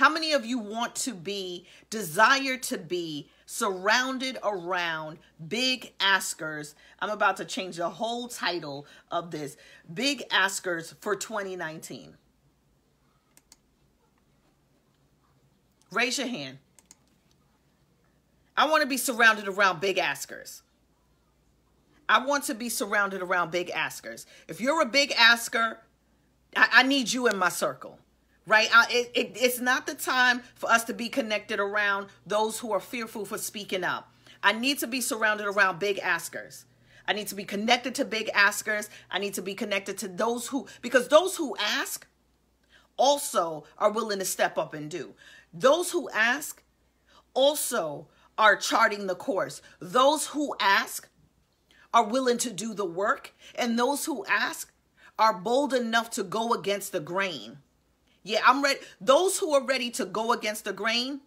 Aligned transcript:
How 0.00 0.08
many 0.08 0.32
of 0.32 0.46
you 0.46 0.58
want 0.58 0.94
to 0.96 1.12
be, 1.12 1.66
desire 1.90 2.56
to 2.56 2.78
be 2.78 3.28
surrounded 3.44 4.38
around 4.42 5.18
big 5.46 5.92
askers? 6.00 6.74
I'm 7.00 7.10
about 7.10 7.36
to 7.36 7.44
change 7.44 7.76
the 7.76 7.90
whole 7.90 8.26
title 8.26 8.86
of 9.10 9.30
this 9.30 9.58
Big 9.92 10.22
Askers 10.30 10.94
for 11.02 11.14
2019. 11.14 12.14
Raise 15.92 16.16
your 16.16 16.28
hand. 16.28 16.56
I 18.56 18.70
want 18.70 18.80
to 18.80 18.88
be 18.88 18.96
surrounded 18.96 19.48
around 19.48 19.82
big 19.82 19.98
askers. 19.98 20.62
I 22.08 22.24
want 22.24 22.44
to 22.44 22.54
be 22.54 22.70
surrounded 22.70 23.20
around 23.20 23.50
big 23.50 23.68
askers. 23.68 24.24
If 24.48 24.62
you're 24.62 24.80
a 24.80 24.86
big 24.86 25.12
asker, 25.12 25.80
I, 26.56 26.68
I 26.72 26.82
need 26.84 27.12
you 27.12 27.26
in 27.26 27.36
my 27.36 27.50
circle, 27.50 27.98
right? 28.46 28.68
I, 28.72 28.86
it, 28.90 29.10
it, 29.14 29.32
it's 29.36 29.60
not 29.60 29.86
the 29.86 29.94
time 29.94 30.42
for 30.54 30.70
us 30.70 30.84
to 30.84 30.94
be 30.94 31.08
connected 31.08 31.60
around 31.60 32.08
those 32.26 32.58
who 32.58 32.72
are 32.72 32.80
fearful 32.80 33.24
for 33.24 33.38
speaking 33.38 33.84
up. 33.84 34.12
I 34.42 34.52
need 34.52 34.78
to 34.78 34.86
be 34.86 35.00
surrounded 35.00 35.46
around 35.46 35.78
big 35.78 35.98
askers. 35.98 36.64
I 37.06 37.12
need 37.12 37.28
to 37.28 37.34
be 37.34 37.44
connected 37.44 37.94
to 37.96 38.04
big 38.04 38.30
askers. 38.34 38.88
I 39.10 39.18
need 39.18 39.34
to 39.34 39.42
be 39.42 39.54
connected 39.54 39.98
to 39.98 40.08
those 40.08 40.48
who, 40.48 40.66
because 40.80 41.08
those 41.08 41.36
who 41.36 41.56
ask 41.58 42.06
also 42.96 43.64
are 43.78 43.90
willing 43.90 44.18
to 44.18 44.24
step 44.24 44.56
up 44.58 44.74
and 44.74 44.90
do. 44.90 45.14
Those 45.52 45.90
who 45.90 46.08
ask 46.10 46.62
also 47.34 48.08
are 48.38 48.56
charting 48.56 49.06
the 49.06 49.14
course. 49.14 49.60
Those 49.80 50.28
who 50.28 50.54
ask 50.60 51.08
are 51.92 52.04
willing 52.04 52.38
to 52.38 52.50
do 52.50 52.72
the 52.72 52.84
work, 52.84 53.34
and 53.54 53.78
those 53.78 54.04
who 54.04 54.24
ask 54.26 54.72
are 55.18 55.34
bold 55.34 55.74
enough 55.74 56.10
to 56.10 56.22
go 56.22 56.54
against 56.54 56.92
the 56.92 57.00
grain. 57.00 57.58
Yeah, 58.22 58.40
I'm 58.46 58.62
ready. 58.62 58.80
Those 59.00 59.38
who 59.38 59.54
are 59.54 59.64
ready 59.64 59.90
to 59.92 60.04
go 60.04 60.32
against 60.32 60.64
the 60.64 60.72
grain, 60.72 61.20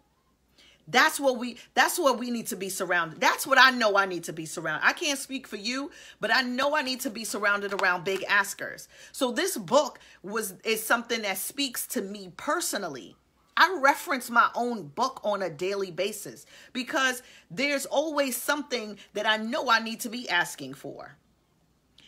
that's 0.86 1.18
what 1.18 1.38
we 1.38 1.56
that's 1.74 1.98
what 1.98 2.18
we 2.18 2.30
need 2.30 2.46
to 2.48 2.56
be 2.56 2.68
surrounded. 2.68 3.20
That's 3.20 3.46
what 3.46 3.58
I 3.58 3.70
know 3.70 3.96
I 3.96 4.06
need 4.06 4.24
to 4.24 4.32
be 4.32 4.46
surrounded. 4.46 4.86
I 4.86 4.92
can't 4.92 5.18
speak 5.18 5.46
for 5.46 5.56
you, 5.56 5.90
but 6.20 6.32
I 6.32 6.42
know 6.42 6.76
I 6.76 6.82
need 6.82 7.00
to 7.00 7.10
be 7.10 7.24
surrounded 7.24 7.72
around 7.72 8.04
big 8.04 8.22
askers. 8.28 8.88
So 9.12 9.32
this 9.32 9.56
book 9.56 9.98
was 10.22 10.54
is 10.64 10.84
something 10.84 11.22
that 11.22 11.38
speaks 11.38 11.86
to 11.88 12.02
me 12.02 12.32
personally. 12.36 13.16
I 13.56 13.78
reference 13.80 14.30
my 14.30 14.50
own 14.54 14.88
book 14.88 15.20
on 15.22 15.40
a 15.40 15.48
daily 15.48 15.90
basis 15.92 16.44
because 16.72 17.22
there's 17.50 17.86
always 17.86 18.36
something 18.36 18.98
that 19.14 19.26
I 19.26 19.36
know 19.36 19.70
I 19.70 19.78
need 19.78 20.00
to 20.00 20.08
be 20.08 20.28
asking 20.28 20.74
for. 20.74 21.16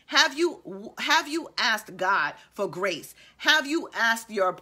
Have 0.06 0.38
you 0.38 0.92
have 0.98 1.28
you 1.28 1.50
asked 1.58 1.96
God 1.96 2.34
for 2.52 2.68
grace? 2.68 3.14
Have 3.38 3.66
you 3.66 3.88
asked 3.94 4.30
your 4.30 4.56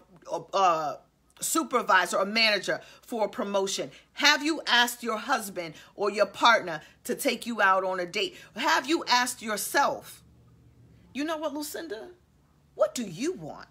uh, 0.53 0.97
supervisor 1.41 2.19
or 2.19 2.25
manager 2.25 2.81
for 3.03 3.27
a 3.27 3.29
promotion? 3.29 3.91
Have 4.15 4.43
you 4.43 4.63
asked 4.67 5.03
your 5.03 5.19
husband 5.19 5.75
or 5.95 6.11
your 6.11 6.27
partner 6.27 6.81
to 7.05 7.15
take 7.15 7.47
you 7.47 7.61
out 7.61 7.85
on 7.85 8.01
a 8.01 8.07
date? 8.07 8.37
Have 8.57 8.89
you 8.89 9.05
asked 9.07 9.43
yourself? 9.43 10.23
You 11.13 11.25
know 11.25 11.37
what, 11.37 11.53
Lucinda? 11.53 12.09
What 12.75 12.95
do 12.95 13.05
you 13.05 13.35
want? 13.35 13.69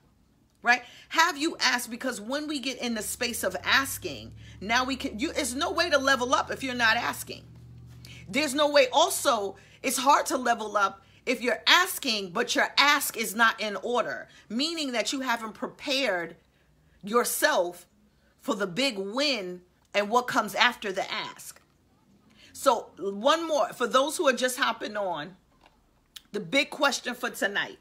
right 0.63 0.81
have 1.09 1.37
you 1.37 1.55
asked 1.59 1.91
because 1.91 2.19
when 2.19 2.47
we 2.47 2.57
get 2.59 2.77
in 2.77 2.95
the 2.95 3.01
space 3.01 3.43
of 3.43 3.55
asking 3.63 4.31
now 4.61 4.83
we 4.83 4.95
can 4.95 5.19
you 5.19 5.31
there's 5.33 5.53
no 5.53 5.71
way 5.71 5.89
to 5.89 5.97
level 5.97 6.33
up 6.33 6.49
if 6.49 6.63
you're 6.63 6.73
not 6.73 6.97
asking 6.97 7.43
there's 8.27 8.55
no 8.55 8.69
way 8.71 8.87
also 8.91 9.55
it's 9.83 9.97
hard 9.97 10.25
to 10.25 10.37
level 10.37 10.75
up 10.75 11.03
if 11.25 11.41
you're 11.41 11.61
asking 11.67 12.29
but 12.29 12.55
your 12.55 12.69
ask 12.77 13.17
is 13.17 13.35
not 13.35 13.59
in 13.59 13.75
order 13.77 14.27
meaning 14.49 14.91
that 14.91 15.13
you 15.13 15.21
haven't 15.21 15.53
prepared 15.53 16.35
yourself 17.03 17.85
for 18.39 18.55
the 18.55 18.67
big 18.67 18.97
win 18.97 19.61
and 19.93 20.09
what 20.09 20.27
comes 20.27 20.55
after 20.55 20.91
the 20.91 21.11
ask 21.11 21.61
so 22.51 22.89
one 22.99 23.47
more 23.47 23.71
for 23.73 23.87
those 23.87 24.17
who 24.17 24.27
are 24.27 24.33
just 24.33 24.57
hopping 24.57 24.97
on 24.97 25.35
the 26.31 26.39
big 26.39 26.69
question 26.69 27.13
for 27.13 27.29
tonight 27.29 27.77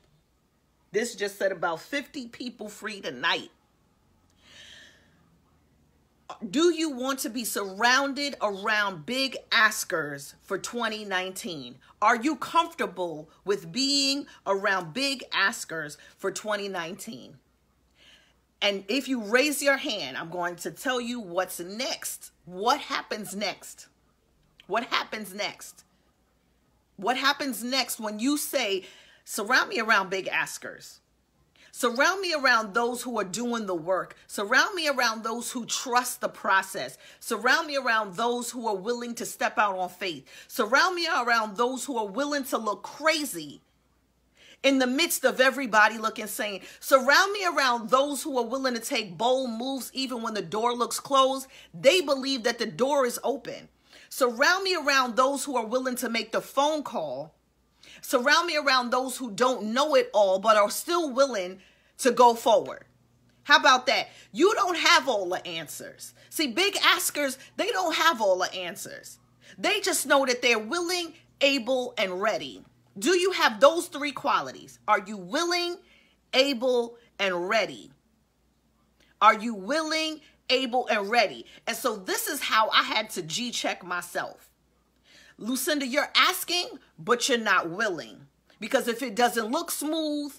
this 0.93 1.15
just 1.15 1.39
said 1.39 1.53
about 1.53 1.81
50 1.81 2.29
people 2.29 2.69
free 2.69 3.01
tonight. 3.01 3.51
Do 6.51 6.75
you 6.75 6.91
want 6.91 7.19
to 7.21 7.31
be 7.31 7.45
surrounded 7.45 8.37
around 8.43 9.07
big 9.07 9.37
askers 9.51 10.35
for 10.43 10.59
2019? 10.59 11.77
Are 12.01 12.17
you 12.17 12.37
comfortable 12.37 13.31
with 13.45 13.73
being 13.73 14.27
around 14.47 14.95
big 14.95 15.25
askers 15.33 15.99
for 16.17 16.31
2019? 16.31 17.37
And 18.61 18.85
if 18.89 19.09
you 19.09 19.23
raise 19.23 19.63
your 19.63 19.77
hand, 19.77 20.17
I'm 20.17 20.31
going 20.31 20.57
to 20.57 20.71
tell 20.71 21.01
you 21.01 21.19
what's 21.21 21.59
next. 21.61 22.31
What 22.45 22.81
happens 22.81 23.35
next? 23.35 23.89
What 24.67 24.85
happens 24.85 25.35
next? 25.35 25.85
What 26.97 27.17
happens 27.17 27.65
next 27.65 27.99
when 27.99 28.21
you 28.21 28.37
say, 28.37 28.85
Surround 29.25 29.69
me 29.69 29.81
around 29.81 30.11
big 30.11 30.29
askers. 30.29 31.01
Surround 31.75 32.21
me 32.21 32.35
around 32.35 32.75
those 32.75 33.03
who 33.03 33.19
are 33.19 33.25
doing 33.25 33.65
the 33.65 33.75
work. 33.75 34.15
Surround 34.27 34.75
me 34.75 34.89
around 34.89 35.25
those 35.25 35.51
who 35.51 35.65
trust 35.65 36.21
the 36.21 36.29
process. 36.29 36.99
Surround 37.19 37.67
me 37.67 37.77
around 37.77 38.15
those 38.15 38.51
who 38.51 38.69
are 38.69 38.77
willing 38.77 39.15
to 39.15 39.25
step 39.25 39.59
out 39.59 39.79
on 39.79 39.89
faith. 39.89 40.29
Surround 40.49 40.95
me 40.95 41.09
around 41.09 41.57
those 41.57 41.87
who 41.87 41.97
are 41.97 42.07
willing 42.07 42.45
to 42.45 42.59
look 42.59 42.83
crazy 42.83 43.63
in 44.63 44.79
the 44.79 44.87
midst 44.87 45.25
of 45.25 45.41
everybody 45.41 45.97
looking 45.97 46.27
sane. 46.27 46.61
Surround 46.79 47.33
me 47.33 47.47
around 47.47 47.89
those 47.89 48.23
who 48.23 48.37
are 48.39 48.47
willing 48.47 48.75
to 48.75 48.81
take 48.81 49.17
bold 49.17 49.51
moves 49.51 49.91
even 49.95 50.21
when 50.21 50.35
the 50.35 50.43
door 50.43 50.75
looks 50.75 51.01
closed. 51.01 51.47
They 51.73 52.03
believe 52.03 52.43
that 52.45 52.59
the 52.59 52.67
door 52.67 53.07
is 53.07 53.19
open. 53.25 53.69
Surround 54.11 54.63
me 54.63 54.77
around 54.77 55.17
those 55.17 55.45
who 55.45 55.57
are 55.57 55.67
willing 55.67 55.97
to 55.97 56.11
make 56.11 56.33
the 56.33 56.43
phone 56.43 56.83
call 56.83 57.35
Surround 58.03 58.47
me 58.47 58.57
around 58.57 58.91
those 58.91 59.17
who 59.17 59.31
don't 59.31 59.73
know 59.73 59.95
it 59.95 60.11
all, 60.13 60.39
but 60.39 60.57
are 60.57 60.71
still 60.71 61.11
willing 61.11 61.61
to 61.99 62.11
go 62.11 62.35
forward. 62.35 62.85
How 63.45 63.57
about 63.57 63.87
that? 63.87 64.09
You 64.33 64.53
don't 64.55 64.77
have 64.77 65.09
all 65.09 65.29
the 65.29 65.45
answers. 65.47 66.13
See, 66.29 66.49
big 66.49 66.77
askers, 66.85 67.39
they 67.57 67.69
don't 67.69 67.95
have 67.95 68.21
all 68.21 68.39
the 68.39 68.53
answers. 68.55 69.19
They 69.57 69.81
just 69.81 70.07
know 70.07 70.27
that 70.27 70.43
they're 70.43 70.59
willing, 70.59 71.15
able, 71.41 71.95
and 71.97 72.21
ready. 72.21 72.65
Do 72.99 73.11
you 73.11 73.33
have 73.33 73.61
those 73.61 73.87
three 73.87 74.13
qualities? 74.13 74.79
Are 74.87 75.01
you 75.01 75.17
willing, 75.17 75.77
able, 76.35 76.97
and 77.19 77.49
ready? 77.49 77.91
Are 79.21 79.35
you 79.35 79.55
willing, 79.55 80.21
able, 80.51 80.89
and 80.89 81.09
ready? 81.09 81.47
And 81.67 81.77
so 81.77 81.97
this 81.97 82.27
is 82.27 82.41
how 82.41 82.69
I 82.71 82.83
had 82.83 83.11
to 83.11 83.23
G 83.23 83.51
check 83.51 83.85
myself. 83.85 84.52
Lucinda, 85.39 85.87
you're 85.87 86.11
asking, 86.15 86.67
but 86.99 87.29
you're 87.29 87.39
not 87.39 87.71
willing. 87.71 88.27
Because 88.61 88.87
if 88.89 89.03
it 89.03 89.15
doesn't 89.15 89.51
look 89.51 89.71
smooth, 89.71 90.35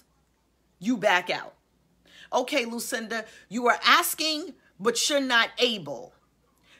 you 0.78 0.96
back 0.96 1.30
out. 1.30 1.54
Okay, 2.32 2.64
Lucinda, 2.64 3.24
you 3.48 3.68
are 3.68 3.78
asking, 3.84 4.54
but 4.80 5.08
you're 5.08 5.20
not 5.20 5.50
able. 5.58 6.12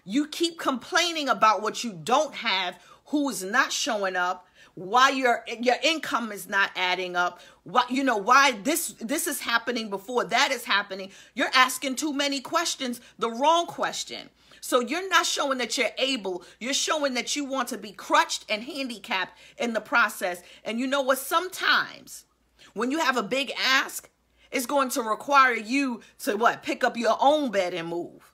You 0.05 0.27
keep 0.27 0.59
complaining 0.59 1.29
about 1.29 1.63
what 1.63 1.85
you 1.85 1.93
don't 1.93 2.35
have, 2.35 2.79
who 3.07 3.29
is 3.31 3.43
not 3.43 3.73
showing 3.73 4.17
up, 4.17 4.47
why 4.75 5.11
your 5.11 5.45
your 5.61 5.77
income 5.83 6.33
is 6.33 6.49
not 6.49 6.71
adding 6.75 7.15
up, 7.15 7.41
why 7.63 7.85
you 7.89 8.03
know 8.03 8.17
why 8.17 8.53
this 8.63 8.95
this 9.01 9.27
is 9.27 9.41
happening 9.41 9.89
before 9.89 10.25
that 10.25 10.51
is 10.51 10.65
happening. 10.65 11.11
You're 11.35 11.51
asking 11.55 11.97
too 11.97 12.13
many 12.13 12.41
questions, 12.41 13.01
the 13.19 13.31
wrong 13.31 13.67
question. 13.67 14.31
So 14.67 14.81
you're 14.81 15.07
not 15.11 15.27
showing 15.27 15.59
that 15.59 15.77
you're 15.77 15.91
able. 15.99 16.43
You're 16.59 16.73
showing 16.73 17.13
that 17.15 17.37
you 17.37 17.45
want 17.45 17.69
to 17.69 17.77
be 17.77 17.93
crutched 17.93 18.47
and 18.49 18.63
handicapped 18.63 19.37
in 19.59 19.75
the 19.75 19.81
process. 19.83 20.43
And 20.65 20.81
you 20.81 20.87
know 20.87 21.03
what? 21.03 21.19
Sometimes 21.19 22.25
when 22.73 22.91
you 22.91 22.99
have 22.99 23.19
a 23.19 23.23
big 23.23 23.53
ask, 23.63 24.09
it's 24.51 24.65
going 24.65 24.89
to 24.89 25.03
require 25.03 25.53
you 25.53 26.01
to 26.21 26.39
what? 26.39 26.63
Pick 26.63 26.83
up 26.83 26.97
your 26.97 27.19
own 27.21 27.51
bed 27.51 27.75
and 27.75 27.89
move. 27.89 28.33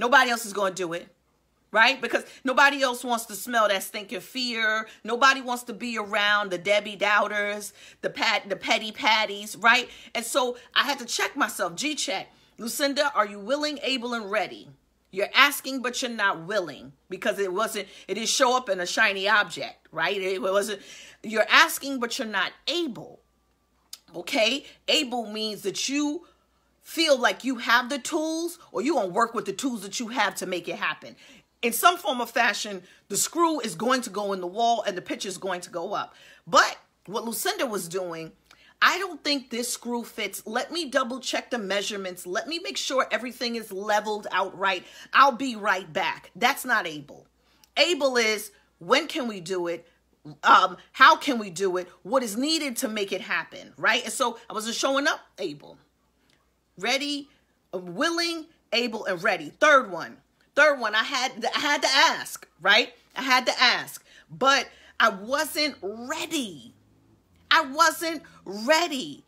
Nobody 0.00 0.32
else 0.32 0.44
is 0.44 0.52
going 0.52 0.74
to 0.74 0.82
do 0.82 0.92
it 0.94 1.14
right? 1.70 2.00
Because 2.00 2.24
nobody 2.44 2.82
else 2.82 3.04
wants 3.04 3.26
to 3.26 3.34
smell 3.34 3.68
that 3.68 3.82
stinking 3.82 4.20
fear. 4.20 4.88
Nobody 5.04 5.42
wants 5.42 5.64
to 5.64 5.74
be 5.74 5.98
around 5.98 6.50
the 6.50 6.56
Debbie 6.56 6.96
Doubters, 6.96 7.74
the 8.00 8.08
pat, 8.08 8.48
the 8.48 8.56
petty 8.56 8.90
patties, 8.90 9.54
right? 9.54 9.90
And 10.14 10.24
so 10.24 10.56
I 10.74 10.84
had 10.84 10.98
to 11.00 11.04
check 11.04 11.36
myself. 11.36 11.76
G 11.76 11.94
check, 11.94 12.32
Lucinda, 12.56 13.12
are 13.14 13.26
you 13.26 13.38
willing, 13.38 13.78
able, 13.82 14.14
and 14.14 14.30
ready? 14.30 14.70
You're 15.10 15.28
asking, 15.34 15.80
but 15.80 16.02
you're 16.02 16.10
not 16.10 16.46
willing 16.46 16.92
because 17.08 17.38
it 17.38 17.52
wasn't, 17.52 17.88
it 18.06 18.14
didn't 18.14 18.28
show 18.28 18.56
up 18.56 18.68
in 18.68 18.80
a 18.80 18.86
shiny 18.86 19.28
object, 19.28 19.88
right? 19.90 20.16
It 20.16 20.42
wasn't, 20.42 20.82
you're 21.22 21.46
asking, 21.48 21.98
but 21.98 22.18
you're 22.18 22.28
not 22.28 22.52
able. 22.66 23.20
Okay? 24.14 24.64
Able 24.86 25.26
means 25.30 25.62
that 25.62 25.88
you 25.88 26.26
feel 26.82 27.18
like 27.18 27.44
you 27.44 27.56
have 27.56 27.88
the 27.88 27.98
tools 27.98 28.58
or 28.72 28.82
you're 28.82 28.94
going 28.94 29.08
to 29.08 29.14
work 29.14 29.34
with 29.34 29.46
the 29.46 29.52
tools 29.52 29.82
that 29.82 29.98
you 29.98 30.08
have 30.08 30.34
to 30.36 30.46
make 30.46 30.68
it 30.68 30.76
happen. 30.76 31.16
In 31.62 31.72
some 31.72 31.96
form 31.96 32.20
of 32.20 32.30
fashion, 32.30 32.82
the 33.08 33.16
screw 33.16 33.60
is 33.60 33.74
going 33.74 34.02
to 34.02 34.10
go 34.10 34.32
in 34.32 34.40
the 34.40 34.46
wall 34.46 34.82
and 34.86 34.96
the 34.96 35.02
pitch 35.02 35.26
is 35.26 35.38
going 35.38 35.60
to 35.62 35.70
go 35.70 35.94
up. 35.94 36.14
But 36.46 36.76
what 37.06 37.24
Lucinda 37.24 37.66
was 37.66 37.88
doing, 37.88 38.32
I 38.80 38.98
don't 38.98 39.22
think 39.24 39.50
this 39.50 39.72
screw 39.72 40.04
fits. 40.04 40.46
Let 40.46 40.70
me 40.70 40.88
double 40.88 41.18
check 41.20 41.50
the 41.50 41.58
measurements. 41.58 42.26
Let 42.26 42.46
me 42.46 42.60
make 42.60 42.76
sure 42.76 43.06
everything 43.10 43.56
is 43.56 43.72
leveled 43.72 44.28
out 44.30 44.56
right. 44.56 44.84
I'll 45.12 45.32
be 45.32 45.56
right 45.56 45.92
back. 45.92 46.30
That's 46.36 46.64
not 46.64 46.86
able. 46.86 47.26
Able 47.76 48.16
is 48.16 48.52
when 48.78 49.08
can 49.08 49.26
we 49.26 49.40
do 49.40 49.66
it? 49.66 49.86
Um, 50.42 50.76
how 50.92 51.16
can 51.16 51.38
we 51.38 51.50
do 51.50 51.76
it? 51.76 51.88
What 52.02 52.22
is 52.22 52.36
needed 52.36 52.76
to 52.78 52.88
make 52.88 53.12
it 53.12 53.20
happen, 53.20 53.72
right? 53.76 54.04
And 54.04 54.12
so 54.12 54.38
I 54.48 54.52
wasn't 54.52 54.76
showing 54.76 55.06
up, 55.06 55.20
able, 55.38 55.78
ready, 56.78 57.28
willing, 57.72 58.46
able, 58.72 59.06
and 59.06 59.22
ready. 59.22 59.50
Third 59.50 59.90
one, 59.90 60.18
third 60.54 60.78
one, 60.80 60.94
I 60.94 61.04
had 61.04 61.44
I 61.54 61.60
had 61.60 61.82
to 61.82 61.88
ask, 61.88 62.46
right? 62.60 62.92
I 63.16 63.22
had 63.22 63.46
to 63.46 63.60
ask, 63.60 64.04
but 64.30 64.68
I 65.00 65.08
wasn't 65.08 65.76
ready. 65.82 66.74
I 67.50 67.62
wasn't 67.62 68.22
ready. 68.44 69.24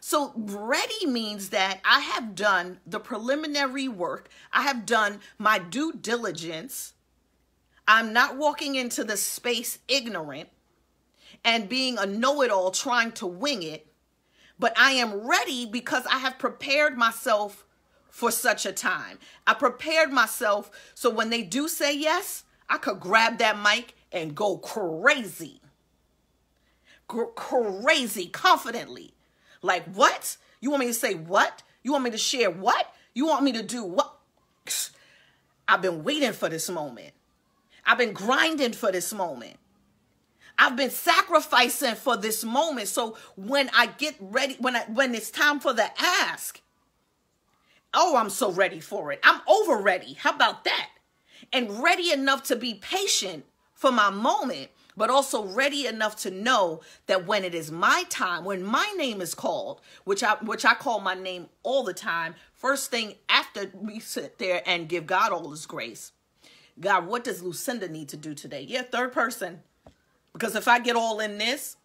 So, 0.00 0.32
ready 0.36 1.06
means 1.06 1.50
that 1.50 1.80
I 1.84 2.00
have 2.00 2.34
done 2.34 2.80
the 2.86 2.98
preliminary 2.98 3.86
work, 3.86 4.28
I 4.52 4.62
have 4.62 4.84
done 4.84 5.20
my 5.38 5.58
due 5.58 5.92
diligence. 5.92 6.94
I'm 7.86 8.12
not 8.12 8.36
walking 8.36 8.74
into 8.74 9.04
the 9.04 9.16
space 9.16 9.78
ignorant 9.88 10.48
and 11.44 11.68
being 11.68 11.98
a 11.98 12.06
know 12.06 12.42
it 12.42 12.50
all 12.50 12.70
trying 12.70 13.12
to 13.12 13.26
wing 13.26 13.62
it, 13.62 13.86
but 14.58 14.72
I 14.78 14.92
am 14.92 15.26
ready 15.28 15.66
because 15.66 16.06
I 16.06 16.18
have 16.18 16.38
prepared 16.38 16.96
myself 16.96 17.64
for 18.08 18.30
such 18.30 18.66
a 18.66 18.72
time. 18.72 19.18
I 19.46 19.54
prepared 19.54 20.12
myself 20.12 20.70
so 20.94 21.10
when 21.10 21.30
they 21.30 21.42
do 21.42 21.68
say 21.68 21.96
yes, 21.96 22.44
I 22.68 22.78
could 22.78 23.00
grab 23.00 23.38
that 23.38 23.60
mic 23.60 23.94
and 24.12 24.34
go 24.34 24.58
crazy 24.58 25.61
crazy 27.08 28.26
confidently. 28.26 29.14
Like, 29.60 29.84
what? 29.94 30.36
You 30.60 30.70
want 30.70 30.80
me 30.80 30.86
to 30.86 30.94
say 30.94 31.14
what? 31.14 31.62
You 31.82 31.92
want 31.92 32.04
me 32.04 32.10
to 32.10 32.18
share 32.18 32.50
what? 32.50 32.94
You 33.14 33.26
want 33.26 33.44
me 33.44 33.52
to 33.52 33.62
do 33.62 33.84
what? 33.84 34.16
I've 35.68 35.82
been 35.82 36.04
waiting 36.04 36.32
for 36.32 36.48
this 36.48 36.68
moment. 36.68 37.12
I've 37.84 37.98
been 37.98 38.12
grinding 38.12 38.72
for 38.72 38.92
this 38.92 39.12
moment. 39.12 39.56
I've 40.58 40.76
been 40.76 40.90
sacrificing 40.90 41.94
for 41.94 42.16
this 42.16 42.44
moment. 42.44 42.88
So 42.88 43.16
when 43.36 43.70
I 43.74 43.86
get 43.86 44.14
ready, 44.20 44.56
when 44.60 44.76
I 44.76 44.84
when 44.84 45.14
it's 45.14 45.30
time 45.30 45.60
for 45.60 45.72
the 45.72 45.88
ask, 45.98 46.60
oh, 47.94 48.16
I'm 48.16 48.30
so 48.30 48.52
ready 48.52 48.80
for 48.80 49.12
it. 49.12 49.20
I'm 49.22 49.40
over 49.48 49.82
ready. 49.82 50.14
How 50.14 50.34
about 50.34 50.64
that? 50.64 50.90
And 51.52 51.82
ready 51.82 52.12
enough 52.12 52.44
to 52.44 52.56
be 52.56 52.74
patient 52.74 53.44
for 53.74 53.90
my 53.90 54.10
moment 54.10 54.70
but 54.96 55.10
also 55.10 55.44
ready 55.44 55.86
enough 55.86 56.16
to 56.16 56.30
know 56.30 56.80
that 57.06 57.26
when 57.26 57.44
it 57.44 57.54
is 57.54 57.70
my 57.70 58.04
time, 58.08 58.44
when 58.44 58.62
my 58.62 58.92
name 58.96 59.20
is 59.20 59.34
called, 59.34 59.80
which 60.04 60.22
I 60.22 60.34
which 60.42 60.64
I 60.64 60.74
call 60.74 61.00
my 61.00 61.14
name 61.14 61.48
all 61.62 61.82
the 61.82 61.94
time, 61.94 62.34
first 62.52 62.90
thing 62.90 63.14
after 63.28 63.70
we 63.74 64.00
sit 64.00 64.38
there 64.38 64.62
and 64.66 64.88
give 64.88 65.06
God 65.06 65.32
all 65.32 65.50
his 65.50 65.66
grace. 65.66 66.12
God, 66.80 67.06
what 67.06 67.24
does 67.24 67.42
Lucinda 67.42 67.88
need 67.88 68.08
to 68.10 68.16
do 68.16 68.34
today? 68.34 68.62
Yeah, 68.68 68.82
third 68.82 69.12
person. 69.12 69.62
Because 70.32 70.56
if 70.56 70.66
I 70.68 70.78
get 70.78 70.96
all 70.96 71.20
in 71.20 71.36
this, 71.38 71.76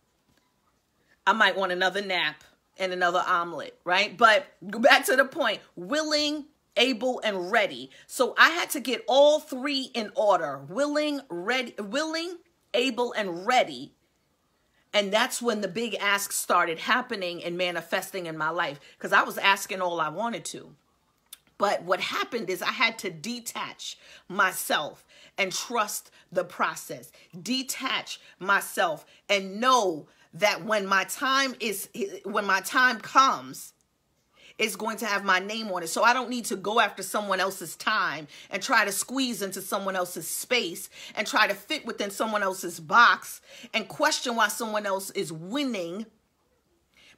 I 1.25 1.33
might 1.33 1.57
want 1.57 1.73
another 1.73 2.01
nap 2.01 2.43
and 2.79 2.93
another 2.93 3.23
omelet, 3.27 3.77
right? 3.83 4.17
But 4.17 4.45
back 4.61 5.05
to 5.07 5.15
the 5.15 5.25
point, 5.25 5.59
willing, 5.75 6.45
able 6.77 7.19
and 7.19 7.51
ready. 7.51 7.89
So 8.05 8.33
I 8.37 8.51
had 8.51 8.69
to 8.71 8.79
get 8.79 9.03
all 9.07 9.39
three 9.39 9.91
in 9.93 10.11
order. 10.15 10.59
Willing, 10.69 11.21
ready, 11.29 11.73
willing, 11.77 12.37
able, 12.73 13.13
and 13.13 13.45
ready. 13.45 13.93
And 14.93 15.11
that's 15.11 15.41
when 15.41 15.61
the 15.61 15.67
big 15.67 15.95
ask 15.95 16.31
started 16.31 16.79
happening 16.79 17.43
and 17.43 17.57
manifesting 17.57 18.25
in 18.25 18.37
my 18.37 18.49
life 18.49 18.79
because 18.97 19.13
I 19.13 19.23
was 19.23 19.37
asking 19.37 19.81
all 19.81 19.99
I 19.99 20.09
wanted 20.09 20.45
to. 20.45 20.75
But 21.57 21.83
what 21.83 21.99
happened 21.99 22.49
is 22.49 22.61
I 22.61 22.71
had 22.71 22.97
to 22.99 23.09
detach 23.09 23.97
myself 24.27 25.05
and 25.37 25.51
trust 25.51 26.11
the 26.31 26.43
process, 26.43 27.11
detach 27.41 28.19
myself 28.39 29.05
and 29.29 29.59
know 29.59 30.07
that 30.33 30.63
when 30.63 30.85
my 30.85 31.03
time 31.05 31.55
is, 31.59 31.89
when 32.23 32.45
my 32.45 32.61
time 32.61 32.99
comes, 32.99 33.73
is 34.57 34.75
going 34.75 34.97
to 34.97 35.05
have 35.05 35.23
my 35.23 35.39
name 35.39 35.71
on 35.71 35.83
it. 35.83 35.87
So 35.87 36.03
I 36.03 36.13
don't 36.13 36.29
need 36.29 36.45
to 36.45 36.55
go 36.55 36.79
after 36.79 37.03
someone 37.03 37.39
else's 37.39 37.75
time 37.75 38.27
and 38.49 38.61
try 38.61 38.85
to 38.85 38.91
squeeze 38.91 39.41
into 39.41 39.61
someone 39.61 39.95
else's 39.95 40.27
space 40.27 40.89
and 41.15 41.27
try 41.27 41.47
to 41.47 41.53
fit 41.53 41.85
within 41.85 42.09
someone 42.09 42.43
else's 42.43 42.79
box 42.79 43.41
and 43.73 43.87
question 43.87 44.35
why 44.35 44.47
someone 44.47 44.85
else 44.85 45.11
is 45.11 45.31
winning 45.31 46.05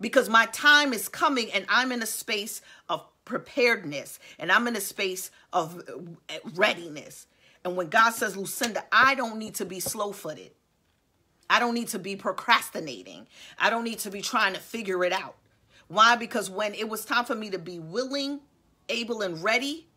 because 0.01 0.29
my 0.29 0.45
time 0.47 0.93
is 0.93 1.07
coming 1.07 1.51
and 1.51 1.65
I'm 1.69 1.91
in 1.91 2.01
a 2.01 2.05
space 2.07 2.61
of 2.87 3.05
preparedness 3.25 4.19
and 4.37 4.51
I'm 4.51 4.67
in 4.67 4.75
a 4.75 4.81
space 4.81 5.31
of 5.53 5.83
readiness. 6.55 7.27
And 7.63 7.75
when 7.75 7.87
God 7.87 8.11
says, 8.11 8.37
Lucinda, 8.37 8.83
I 8.91 9.15
don't 9.15 9.37
need 9.37 9.55
to 9.55 9.65
be 9.65 9.79
slow 9.79 10.11
footed. 10.11 10.51
I 11.49 11.59
don't 11.59 11.73
need 11.73 11.89
to 11.89 11.99
be 11.99 12.15
procrastinating. 12.15 13.27
I 13.57 13.69
don't 13.69 13.83
need 13.83 13.99
to 13.99 14.11
be 14.11 14.21
trying 14.21 14.53
to 14.53 14.59
figure 14.59 15.03
it 15.03 15.11
out. 15.11 15.35
Why? 15.89 16.15
Because 16.15 16.49
when 16.49 16.73
it 16.75 16.87
was 16.87 17.03
time 17.03 17.25
for 17.25 17.35
me 17.35 17.49
to 17.49 17.59
be 17.59 17.79
willing, 17.79 18.39
able, 18.87 19.21
and 19.21 19.43
ready, 19.43 19.87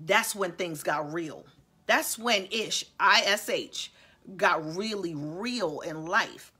that's 0.00 0.34
when 0.34 0.52
things 0.52 0.82
got 0.82 1.12
real. 1.12 1.44
That's 1.86 2.18
when 2.18 2.48
ish, 2.50 2.86
ISH, 3.00 3.90
got 4.36 4.76
really 4.76 5.14
real 5.14 5.80
in 5.80 6.06
life. 6.06 6.50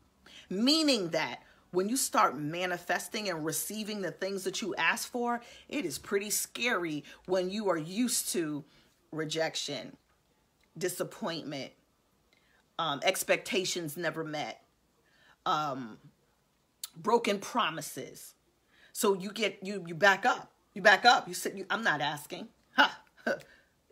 Meaning 0.48 1.08
that 1.10 1.40
when 1.70 1.88
you 1.88 1.96
start 1.96 2.38
manifesting 2.38 3.28
and 3.28 3.44
receiving 3.44 4.02
the 4.02 4.12
things 4.12 4.44
that 4.44 4.62
you 4.62 4.74
ask 4.76 5.10
for, 5.10 5.40
it 5.68 5.84
is 5.84 5.98
pretty 5.98 6.30
scary 6.30 7.04
when 7.24 7.50
you 7.50 7.70
are 7.70 7.78
used 7.78 8.32
to 8.32 8.64
rejection, 9.12 9.96
disappointment, 10.76 11.72
um, 12.78 13.00
expectations 13.02 13.96
never 13.96 14.22
met, 14.22 14.62
um, 15.46 15.96
broken 16.96 17.38
promises. 17.38 18.34
So 18.92 19.14
you 19.14 19.30
get 19.32 19.58
you 19.62 19.84
you 19.86 19.94
back 19.94 20.24
up. 20.24 20.52
You 20.74 20.82
back 20.82 21.04
up. 21.04 21.28
You 21.28 21.34
said 21.34 21.64
I'm 21.70 21.82
not 21.82 22.00
asking. 22.00 22.48
Huh. 22.76 22.88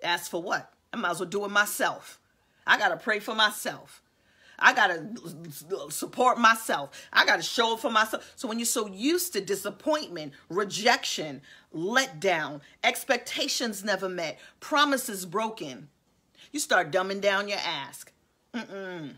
Ask 0.02 0.30
for 0.30 0.42
what? 0.42 0.72
I 0.92 0.96
might 0.96 1.10
as 1.10 1.20
well 1.20 1.28
do 1.28 1.44
it 1.44 1.50
myself. 1.50 2.20
I 2.66 2.78
gotta 2.78 2.96
pray 2.96 3.20
for 3.20 3.34
myself. 3.34 4.02
I 4.58 4.72
gotta 4.72 5.08
support 5.90 6.38
myself. 6.38 6.90
I 7.12 7.26
gotta 7.26 7.42
show 7.42 7.74
up 7.74 7.80
for 7.80 7.90
myself. 7.90 8.32
So 8.36 8.46
when 8.48 8.58
you're 8.58 8.66
so 8.66 8.86
used 8.86 9.32
to 9.32 9.40
disappointment, 9.40 10.32
rejection, 10.48 11.42
letdown, 11.74 12.60
expectations 12.82 13.82
never 13.82 14.08
met, 14.08 14.38
promises 14.60 15.26
broken, 15.26 15.88
you 16.52 16.60
start 16.60 16.92
dumbing 16.92 17.20
down 17.20 17.48
your 17.48 17.58
ask. 17.58 18.12
Mm-mm. 18.54 19.14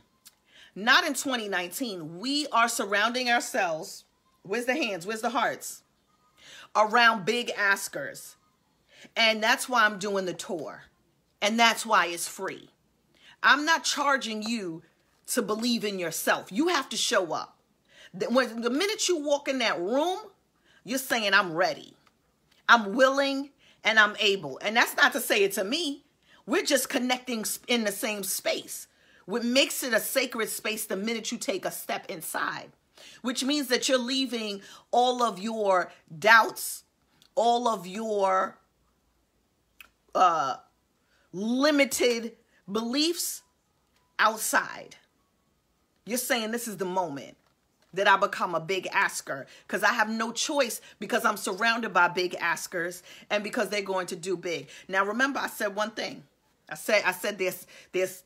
Not 0.78 1.06
in 1.06 1.14
2019. 1.14 2.18
We 2.18 2.46
are 2.52 2.68
surrounding 2.68 3.30
ourselves. 3.30 4.04
Where's 4.42 4.66
the 4.66 4.76
hands? 4.76 5.06
Where's 5.06 5.22
the 5.22 5.30
hearts? 5.30 5.82
Around 6.76 7.24
big 7.24 7.50
askers. 7.56 8.36
And 9.16 9.42
that's 9.42 9.70
why 9.70 9.86
I'm 9.86 9.98
doing 9.98 10.26
the 10.26 10.34
tour. 10.34 10.84
And 11.40 11.58
that's 11.58 11.86
why 11.86 12.06
it's 12.06 12.28
free. 12.28 12.68
I'm 13.42 13.64
not 13.64 13.84
charging 13.84 14.42
you 14.42 14.82
to 15.28 15.40
believe 15.40 15.82
in 15.82 15.98
yourself. 15.98 16.52
You 16.52 16.68
have 16.68 16.90
to 16.90 16.96
show 16.96 17.32
up. 17.32 17.56
When 18.28 18.60
the 18.60 18.70
minute 18.70 19.08
you 19.08 19.18
walk 19.18 19.48
in 19.48 19.58
that 19.58 19.80
room, 19.80 20.18
you're 20.84 20.98
saying, 20.98 21.32
I'm 21.32 21.54
ready. 21.54 21.94
I'm 22.68 22.94
willing 22.94 23.50
and 23.82 23.98
I'm 23.98 24.14
able. 24.20 24.58
And 24.62 24.76
that's 24.76 24.96
not 24.96 25.12
to 25.14 25.20
say 25.20 25.42
it 25.42 25.52
to 25.52 25.64
me. 25.64 26.04
We're 26.46 26.64
just 26.64 26.90
connecting 26.90 27.46
in 27.66 27.84
the 27.84 27.92
same 27.92 28.22
space. 28.22 28.88
What 29.26 29.44
makes 29.44 29.82
it 29.82 29.92
a 29.92 30.00
sacred 30.00 30.48
space 30.48 30.86
the 30.86 30.96
minute 30.96 31.30
you 31.30 31.38
take 31.38 31.64
a 31.64 31.70
step 31.70 32.06
inside, 32.08 32.70
which 33.22 33.44
means 33.44 33.68
that 33.68 33.88
you're 33.88 33.98
leaving 33.98 34.62
all 34.92 35.22
of 35.22 35.38
your 35.38 35.92
doubts, 36.16 36.84
all 37.34 37.68
of 37.68 37.86
your 37.86 38.58
uh, 40.14 40.56
limited 41.32 42.32
beliefs 42.70 43.42
outside. 44.18 44.96
You're 46.04 46.18
saying 46.18 46.52
this 46.52 46.68
is 46.68 46.76
the 46.76 46.84
moment 46.84 47.36
that 47.92 48.06
I 48.06 48.16
become 48.16 48.54
a 48.54 48.60
big 48.60 48.86
asker 48.92 49.46
because 49.66 49.82
I 49.82 49.92
have 49.92 50.08
no 50.08 50.30
choice 50.30 50.80
because 51.00 51.24
I'm 51.24 51.36
surrounded 51.36 51.92
by 51.92 52.08
big 52.08 52.34
askers 52.36 53.02
and 53.30 53.42
because 53.42 53.70
they're 53.70 53.82
going 53.82 54.06
to 54.08 54.16
do 54.16 54.36
big. 54.36 54.68
Now 54.88 55.04
remember 55.04 55.40
I 55.40 55.48
said 55.48 55.74
one 55.74 55.90
thing. 55.90 56.22
I 56.68 56.74
said 56.74 57.02
I 57.04 57.12
said 57.12 57.38
there's 57.38 57.66
there's 57.92 58.22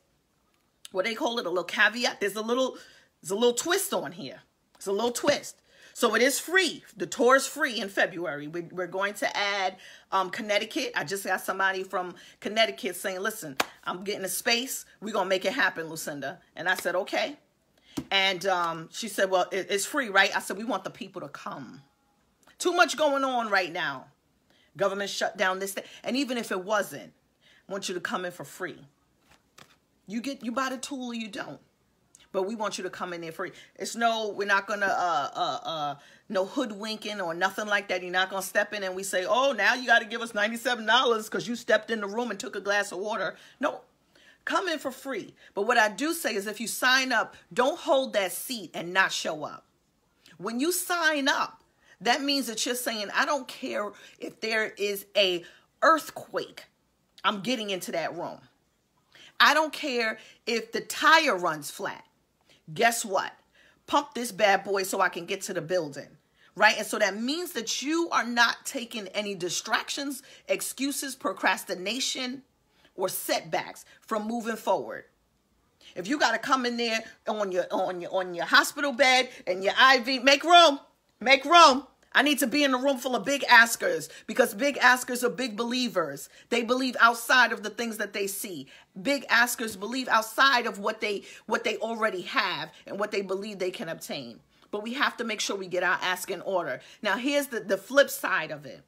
what 0.93 1.05
they 1.05 1.15
call 1.15 1.39
it, 1.39 1.47
a 1.47 1.49
little 1.49 1.65
caveat. 1.65 2.21
There's 2.21 2.37
a 2.37 2.43
little, 2.43 2.77
there's 3.23 3.31
a 3.31 3.37
little 3.37 3.55
twist 3.55 3.93
on 3.93 4.13
here. 4.13 4.41
It's 4.77 4.87
a 4.87 4.93
little 4.93 5.13
twist. 5.13 5.61
So 5.93 6.15
it 6.15 6.23
is 6.23 6.39
free. 6.39 6.85
The 6.97 7.07
tour 7.07 7.37
is 7.37 7.47
free 7.47 7.81
in 7.81 7.89
February. 7.89 8.49
We, 8.49 8.63
are 8.79 8.87
going 8.87 9.15
to 9.15 9.37
add 9.37 9.77
um, 10.13 10.31
Connecticut. 10.31 10.93
I 10.95 11.05
just 11.05 11.25
got 11.25 11.41
somebody 11.41 11.83
from 11.83 12.15
Connecticut 12.41 12.97
saying, 12.97 13.21
listen, 13.21 13.57
I'm 13.85 14.05
getting 14.05 14.25
a 14.25 14.29
space. 14.29 14.87
We're 15.01 15.13
going 15.13 15.27
to 15.27 15.29
make 15.29 15.45
it 15.45 15.53
happen, 15.53 15.89
Lucinda. 15.89 16.39
And 16.57 16.69
I 16.69 16.75
said, 16.75 16.95
okay. 16.95 17.37
And 18.11 18.47
um, 18.47 18.89
she 18.93 19.09
said, 19.09 19.31
well, 19.31 19.47
it, 19.51 19.67
it's 19.69 19.85
free, 19.85 20.09
right? 20.09 20.35
I 20.35 20.41
said, 20.41 20.57
we 20.57 20.65
want 20.65 20.85
the 20.85 20.91
people 20.91 21.21
to 21.23 21.29
come. 21.29 21.83
Too 22.59 22.73
much 22.73 22.97
going 22.97 23.25
on 23.25 23.51
right 23.51 23.73
now. 23.73 24.07
Government 24.77 25.11
shut 25.11 25.37
down 25.37 25.59
this 25.59 25.73
thing. 25.73 25.85
And 26.05 26.17
even 26.17 26.39
if 26.39 26.53
it 26.53 26.65
wasn't, 26.65 27.13
I 27.69 27.73
want 27.73 27.89
you 27.89 27.95
to 27.95 28.01
come 28.01 28.25
in 28.25 28.33
for 28.33 28.45
free. 28.45 28.87
You 30.11 30.21
get 30.21 30.45
you 30.45 30.53
buy 30.53 30.71
the 30.71 30.79
tool 30.79 31.09
or 31.09 31.15
you 31.15 31.29
don't. 31.29 31.61
But 32.33 32.45
we 32.45 32.55
want 32.55 32.79
you 32.79 32.85
to 32.85 32.91
come 32.91 33.13
in 33.13 33.21
there 33.21 33.33
free. 33.33 33.53
It's 33.77 33.97
no, 33.97 34.31
we're 34.31 34.47
not 34.47 34.67
gonna 34.67 34.87
uh 34.87 35.31
uh 35.35 35.59
uh 35.65 35.95
no 36.29 36.47
hoodwinking 36.47 37.21
or 37.21 37.35
nothing 37.35 37.67
like 37.67 37.89
that. 37.89 38.03
You're 38.03 38.13
not 38.13 38.31
gonna 38.31 38.43
step 38.43 38.73
in 38.73 38.83
and 38.83 38.95
we 38.95 39.03
say, 39.03 39.25
oh, 39.29 39.53
now 39.53 39.75
you 39.75 39.87
gotta 39.87 40.05
give 40.05 40.21
us 40.21 40.33
$97 40.33 41.25
because 41.25 41.47
you 41.47 41.57
stepped 41.57 41.91
in 41.91 42.01
the 42.01 42.07
room 42.07 42.31
and 42.31 42.39
took 42.39 42.57
a 42.57 42.61
glass 42.61 42.93
of 42.93 42.99
water. 42.99 43.37
No, 43.61 43.83
come 44.45 44.69
in 44.69 44.79
for 44.79 44.91
free. 44.91 45.35
But 45.55 45.63
what 45.63 45.79
I 45.79 45.89
do 45.89 46.13
say 46.13 46.35
is 46.35 46.47
if 46.47 46.61
you 46.61 46.67
sign 46.67 47.13
up, 47.13 47.37
don't 47.53 47.79
hold 47.79 48.13
that 48.13 48.33
seat 48.33 48.71
and 48.75 48.93
not 48.93 49.13
show 49.13 49.45
up. 49.45 49.67
When 50.39 50.59
you 50.61 50.73
sign 50.73 51.29
up, 51.29 51.63
that 52.01 52.23
means 52.23 52.47
that 52.47 52.65
you're 52.65 52.75
saying, 52.75 53.09
I 53.15 53.27
don't 53.27 53.47
care 53.47 53.93
if 54.19 54.41
there 54.41 54.73
is 54.79 55.07
a 55.17 55.45
earthquake. 55.83 56.65
I'm 57.23 57.41
getting 57.43 57.71
into 57.71 57.93
that 57.93 58.17
room. 58.17 58.41
I 59.41 59.55
don't 59.55 59.73
care 59.73 60.19
if 60.47 60.71
the 60.71 60.83
tire 60.83 61.37
runs 61.37 61.71
flat. 61.71 62.05
Guess 62.73 63.05
what? 63.05 63.33
Pump 63.87 64.15
this 64.15 64.31
bad 64.31 64.63
boy 64.63 64.85
so 64.85 65.01
I 65.01 65.09
can 65.09 65.25
get 65.25 65.41
to 65.43 65.55
the 65.55 65.63
building. 65.63 66.09
Right? 66.55 66.77
And 66.77 66.87
so 66.87 66.99
that 66.99 67.17
means 67.17 67.53
that 67.53 67.81
you 67.81 68.09
are 68.11 68.27
not 68.27 68.67
taking 68.67 69.09
any 69.09 69.35
distractions, 69.35 70.23
excuses, 70.47 71.15
procrastination, 71.15 72.43
or 72.95 73.09
setbacks 73.09 73.85
from 74.01 74.29
moving 74.29 74.57
forward. 74.57 75.05
If 75.97 76.07
you 76.07 76.19
got 76.19 76.33
to 76.33 76.39
come 76.39 76.67
in 76.67 76.77
there 76.77 77.01
on 77.27 77.51
your 77.51 77.65
on 77.71 78.01
your 78.01 78.13
on 78.13 78.35
your 78.35 78.45
hospital 78.45 78.93
bed 78.93 79.31
and 79.47 79.65
your 79.65 79.73
IV, 79.73 80.23
make 80.23 80.45
room. 80.45 80.79
Make 81.21 81.45
room. 81.45 81.87
I 82.13 82.23
need 82.23 82.41
to 82.41 82.47
be 82.49 82.65
in 82.65 82.75
a 82.75 82.79
room 82.79 82.99
full 82.99 83.15
of 83.15 83.25
big 83.25 83.45
askers 83.45 84.09
because 84.27 84.53
big 84.53 84.79
askers 84.79 85.23
are 85.23 85.31
big 85.31 85.57
believers. 85.57 86.29
They 86.49 86.63
believe 86.63 86.97
outside 86.99 87.53
of 87.53 87.63
the 87.63 87.71
things 87.71 87.99
that 87.99 88.13
they 88.13 88.27
see. 88.27 88.67
Big 89.01 89.25
askers 89.29 89.77
believe 89.77 90.09
outside 90.09 90.67
of 90.67 90.81
what 90.81 91.01
they 91.01 91.23
what 91.47 91.63
they 91.63 91.77
already 91.77 92.23
have 92.23 92.71
and 92.87 92.99
what 92.99 93.13
they 93.13 93.23
believe 93.23 93.59
they 93.59 93.71
can 93.71 93.89
obtain. 93.89 94.41
But 94.73 94.83
we 94.83 94.95
have 94.95 95.17
to 95.19 95.25
make 95.25 95.41
sure 95.41 95.57
we 95.57 95.69
get 95.69 95.85
our 95.85 95.99
ask 96.03 96.31
in 96.31 96.41
order. 96.41 96.81
Now 97.01 97.17
here's 97.17 97.49
the, 97.49 97.61
the 97.61 97.77
flip 97.77 98.11
side 98.11 98.51
of 98.51 98.67
it. 98.67 98.83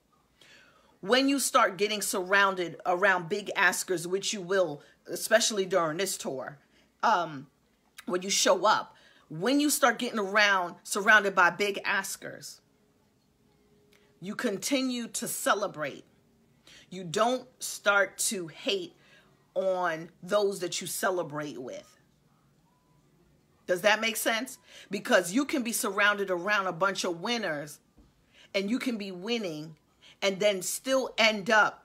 When 1.01 1.29
you 1.29 1.39
start 1.39 1.79
getting 1.79 2.03
surrounded 2.03 2.81
around 2.87 3.29
big 3.29 3.51
askers, 3.57 4.07
which 4.07 4.33
you 4.33 4.41
will, 4.41 4.83
especially 5.07 5.67
during 5.67 5.99
this 5.99 6.17
tour, 6.17 6.59
um, 7.03 7.49
when 8.07 8.23
you 8.23 8.31
show 8.31 8.65
up, 8.67 8.97
when 9.29 9.61
you 9.61 9.71
start 9.71 9.99
getting 9.99 10.19
around 10.19 10.75
surrounded 10.83 11.35
by 11.35 11.51
big 11.51 11.81
askers, 11.85 12.62
you 14.23 14.37
continue 14.37 15.09
to 15.09 15.27
celebrate. 15.27 16.05
You 16.91 17.03
don't 17.03 17.47
start 17.61 18.19
to 18.19 18.47
hate 18.47 18.95
on 19.57 20.11
those 20.23 20.61
that 20.61 20.81
you 20.81 20.87
celebrate 20.87 21.61
with. 21.61 21.99
Does 23.67 23.81
that 23.81 24.01
make 24.01 24.17
sense? 24.17 24.59
Because 24.93 25.33
you 25.33 25.45
can 25.45 25.65
be 25.65 25.73
surrounded 25.73 26.31
around 26.31 26.69
a 26.69 26.73
bunch 26.73 27.03
of 27.03 27.21
winners 27.21 27.81
and 28.55 28.71
you 28.71 28.79
can 28.79 28.97
be 28.97 29.11
winning 29.11 29.75
and 30.23 30.39
then 30.39 30.63
still 30.63 31.13
end 31.19 31.51
up 31.51 31.85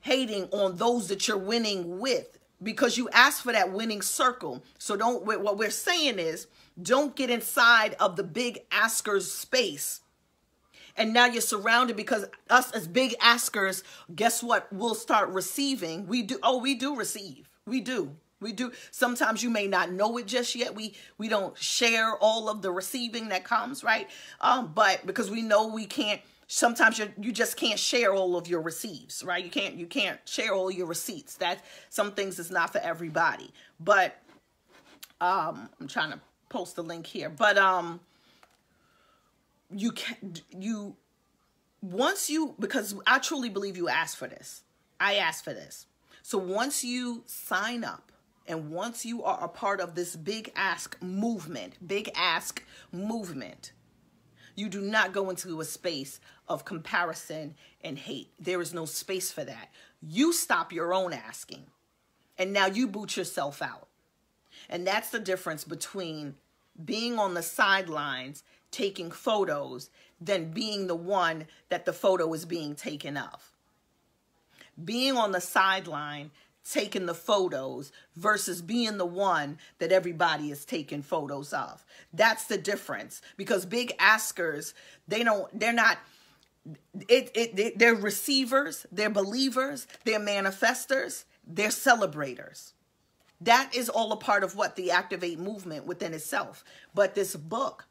hating 0.00 0.44
on 0.44 0.76
those 0.76 1.08
that 1.08 1.28
you're 1.28 1.36
winning 1.36 1.98
with 2.00 2.38
because 2.62 2.96
you 2.96 3.10
asked 3.10 3.42
for 3.42 3.52
that 3.52 3.70
winning 3.70 4.00
circle. 4.00 4.64
So 4.78 4.96
don't 4.96 5.26
what 5.26 5.58
we're 5.58 5.70
saying 5.70 6.18
is 6.18 6.46
don't 6.80 7.14
get 7.14 7.28
inside 7.28 7.96
of 8.00 8.16
the 8.16 8.24
big 8.24 8.60
askers 8.70 9.30
space 9.30 10.00
and 10.96 11.12
now 11.12 11.26
you're 11.26 11.40
surrounded 11.40 11.96
because 11.96 12.26
us 12.50 12.70
as 12.72 12.86
big 12.86 13.14
askers 13.20 13.82
guess 14.14 14.42
what 14.42 14.72
we'll 14.72 14.94
start 14.94 15.28
receiving? 15.30 16.06
We 16.06 16.22
do 16.22 16.38
oh 16.42 16.58
we 16.58 16.74
do 16.74 16.96
receive. 16.96 17.48
We 17.66 17.80
do. 17.80 18.16
We 18.40 18.52
do. 18.52 18.72
Sometimes 18.90 19.42
you 19.42 19.50
may 19.50 19.68
not 19.68 19.92
know 19.92 20.18
it 20.18 20.26
just 20.26 20.54
yet. 20.54 20.74
We 20.74 20.94
we 21.16 21.28
don't 21.28 21.56
share 21.56 22.16
all 22.16 22.48
of 22.48 22.60
the 22.62 22.70
receiving 22.70 23.28
that 23.28 23.44
comes 23.44 23.84
right? 23.84 24.08
Um 24.40 24.72
but 24.74 25.06
because 25.06 25.30
we 25.30 25.42
know 25.42 25.68
we 25.68 25.86
can't 25.86 26.20
sometimes 26.48 26.98
you 26.98 27.10
you 27.20 27.32
just 27.32 27.56
can't 27.56 27.78
share 27.78 28.12
all 28.12 28.36
of 28.36 28.48
your 28.48 28.60
receives 28.60 29.22
right? 29.24 29.44
You 29.44 29.50
can't 29.50 29.74
you 29.76 29.86
can't 29.86 30.18
share 30.28 30.52
all 30.52 30.70
your 30.70 30.86
receipts. 30.86 31.36
That 31.36 31.64
some 31.88 32.12
things 32.12 32.38
is 32.38 32.50
not 32.50 32.72
for 32.72 32.78
everybody. 32.78 33.52
But 33.80 34.18
um 35.20 35.68
i'm 35.80 35.86
trying 35.88 36.10
to 36.10 36.20
post 36.48 36.76
the 36.76 36.82
link 36.82 37.06
here. 37.06 37.30
But 37.30 37.56
um 37.56 38.00
you 39.74 39.92
can 39.92 40.34
you 40.56 40.96
once 41.80 42.30
you 42.30 42.54
because 42.58 42.94
I 43.06 43.18
truly 43.18 43.48
believe 43.48 43.76
you 43.76 43.88
asked 43.88 44.16
for 44.16 44.28
this. 44.28 44.62
I 45.00 45.14
asked 45.16 45.44
for 45.44 45.52
this. 45.52 45.86
So 46.22 46.38
once 46.38 46.84
you 46.84 47.24
sign 47.26 47.82
up 47.82 48.12
and 48.46 48.70
once 48.70 49.04
you 49.04 49.24
are 49.24 49.42
a 49.42 49.48
part 49.48 49.80
of 49.80 49.94
this 49.94 50.14
big 50.14 50.52
ask 50.54 51.00
movement, 51.02 51.86
big 51.86 52.10
ask 52.14 52.62
movement, 52.92 53.72
you 54.54 54.68
do 54.68 54.80
not 54.80 55.12
go 55.12 55.30
into 55.30 55.60
a 55.60 55.64
space 55.64 56.20
of 56.48 56.64
comparison 56.64 57.54
and 57.82 57.98
hate. 57.98 58.30
There 58.38 58.60
is 58.60 58.74
no 58.74 58.84
space 58.84 59.32
for 59.32 59.44
that. 59.44 59.70
You 60.00 60.32
stop 60.32 60.72
your 60.72 60.92
own 60.92 61.12
asking. 61.12 61.66
And 62.38 62.52
now 62.52 62.66
you 62.66 62.86
boot 62.86 63.16
yourself 63.16 63.62
out. 63.62 63.88
And 64.68 64.86
that's 64.86 65.10
the 65.10 65.18
difference 65.18 65.64
between 65.64 66.36
being 66.82 67.18
on 67.18 67.34
the 67.34 67.42
sidelines 67.42 68.42
taking 68.72 69.10
photos 69.10 69.90
than 70.20 70.50
being 70.50 70.88
the 70.88 70.96
one 70.96 71.46
that 71.68 71.84
the 71.84 71.92
photo 71.92 72.32
is 72.32 72.44
being 72.44 72.74
taken 72.74 73.16
of. 73.16 73.52
Being 74.84 75.16
on 75.16 75.32
the 75.32 75.40
sideline 75.40 76.32
taking 76.64 77.06
the 77.06 77.14
photos 77.14 77.92
versus 78.16 78.62
being 78.62 78.98
the 78.98 79.06
one 79.06 79.58
that 79.78 79.92
everybody 79.92 80.50
is 80.50 80.64
taking 80.64 81.02
photos 81.02 81.52
of. 81.52 81.84
That's 82.12 82.44
the 82.44 82.58
difference 82.58 83.20
because 83.36 83.66
big 83.66 83.92
askers, 83.98 84.74
they 85.08 85.24
don't 85.24 85.48
they're 85.58 85.72
not 85.72 85.98
it, 87.08 87.30
it, 87.34 87.78
they're 87.78 87.94
receivers, 87.94 88.86
they're 88.92 89.10
believers, 89.10 89.88
they're 90.04 90.20
manifestors, 90.20 91.24
they're 91.44 91.72
celebrators. 91.72 92.74
That 93.40 93.74
is 93.74 93.88
all 93.88 94.12
a 94.12 94.16
part 94.16 94.44
of 94.44 94.54
what 94.54 94.76
the 94.76 94.92
Activate 94.92 95.40
movement 95.40 95.84
within 95.84 96.14
itself. 96.14 96.62
But 96.94 97.16
this 97.16 97.34
book 97.34 97.86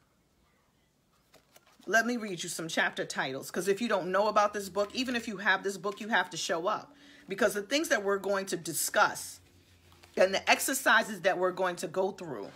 let 1.86 2.06
me 2.06 2.16
read 2.16 2.42
you 2.42 2.48
some 2.48 2.68
chapter 2.68 3.04
titles 3.04 3.48
because 3.48 3.68
if 3.68 3.80
you 3.80 3.88
don't 3.88 4.12
know 4.12 4.28
about 4.28 4.54
this 4.54 4.68
book, 4.68 4.90
even 4.94 5.16
if 5.16 5.26
you 5.26 5.38
have 5.38 5.64
this 5.64 5.76
book, 5.76 6.00
you 6.00 6.08
have 6.08 6.30
to 6.30 6.36
show 6.36 6.66
up 6.66 6.94
because 7.28 7.54
the 7.54 7.62
things 7.62 7.88
that 7.88 8.04
we're 8.04 8.18
going 8.18 8.46
to 8.46 8.56
discuss 8.56 9.40
and 10.16 10.32
the 10.32 10.50
exercises 10.50 11.22
that 11.22 11.38
we're 11.38 11.52
going 11.52 11.76
to 11.76 11.88
go 11.88 12.12
through, 12.12 12.48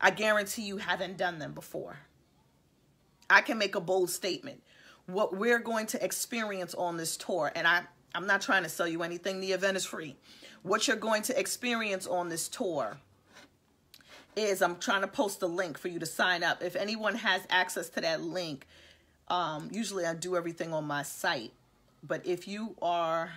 I 0.00 0.10
guarantee 0.10 0.62
you 0.62 0.78
haven't 0.78 1.16
done 1.16 1.38
them 1.38 1.52
before. 1.52 1.98
I 3.28 3.42
can 3.42 3.58
make 3.58 3.76
a 3.76 3.80
bold 3.80 4.10
statement. 4.10 4.62
What 5.06 5.36
we're 5.36 5.60
going 5.60 5.86
to 5.88 6.04
experience 6.04 6.74
on 6.74 6.96
this 6.96 7.16
tour, 7.16 7.52
and 7.54 7.66
I, 7.66 7.82
I'm 8.14 8.26
not 8.26 8.40
trying 8.40 8.64
to 8.64 8.68
sell 8.68 8.88
you 8.88 9.02
anything, 9.02 9.40
the 9.40 9.52
event 9.52 9.76
is 9.76 9.84
free. 9.84 10.16
What 10.62 10.88
you're 10.88 10.96
going 10.96 11.22
to 11.22 11.38
experience 11.38 12.06
on 12.06 12.28
this 12.28 12.48
tour 12.48 12.98
is 14.36 14.62
I'm 14.62 14.76
trying 14.76 15.00
to 15.02 15.08
post 15.08 15.42
a 15.42 15.46
link 15.46 15.76
for 15.78 15.88
you 15.88 15.98
to 15.98 16.06
sign 16.06 16.42
up. 16.42 16.62
If 16.62 16.76
anyone 16.76 17.16
has 17.16 17.42
access 17.50 17.90
to 17.90 18.00
that 18.00 18.22
link, 18.22 18.66
um, 19.28 19.68
usually 19.72 20.06
I 20.06 20.14
do 20.14 20.36
everything 20.36 20.72
on 20.72 20.84
my 20.84 21.02
site. 21.02 21.52
But 22.02 22.24
if 22.26 22.48
you 22.48 22.74
are, 22.80 23.30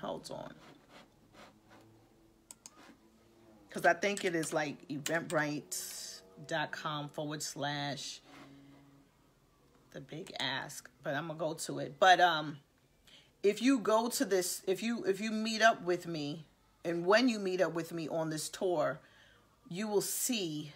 hold 0.00 0.30
on. 0.30 0.54
Because 3.68 3.84
I 3.84 3.94
think 3.94 4.24
it 4.24 4.36
is 4.36 4.52
like 4.52 4.86
eventbrite.com 4.88 7.08
forward 7.08 7.42
slash 7.42 8.20
the 9.90 10.00
big 10.00 10.32
ask. 10.38 10.88
But 11.02 11.14
I'm 11.14 11.26
to 11.28 11.34
go 11.34 11.54
to 11.54 11.80
it. 11.80 11.96
But 11.98 12.20
um, 12.20 12.58
if 13.42 13.60
you 13.60 13.80
go 13.80 14.08
to 14.08 14.24
this, 14.24 14.62
if 14.66 14.80
you 14.82 15.04
if 15.04 15.20
you 15.20 15.30
meet 15.32 15.60
up 15.60 15.82
with 15.82 16.06
me, 16.06 16.46
and 16.84 17.06
when 17.06 17.28
you 17.28 17.38
meet 17.38 17.60
up 17.60 17.72
with 17.72 17.92
me 17.92 18.08
on 18.08 18.30
this 18.30 18.48
tour, 18.48 19.00
you 19.68 19.88
will 19.88 20.02
see 20.02 20.72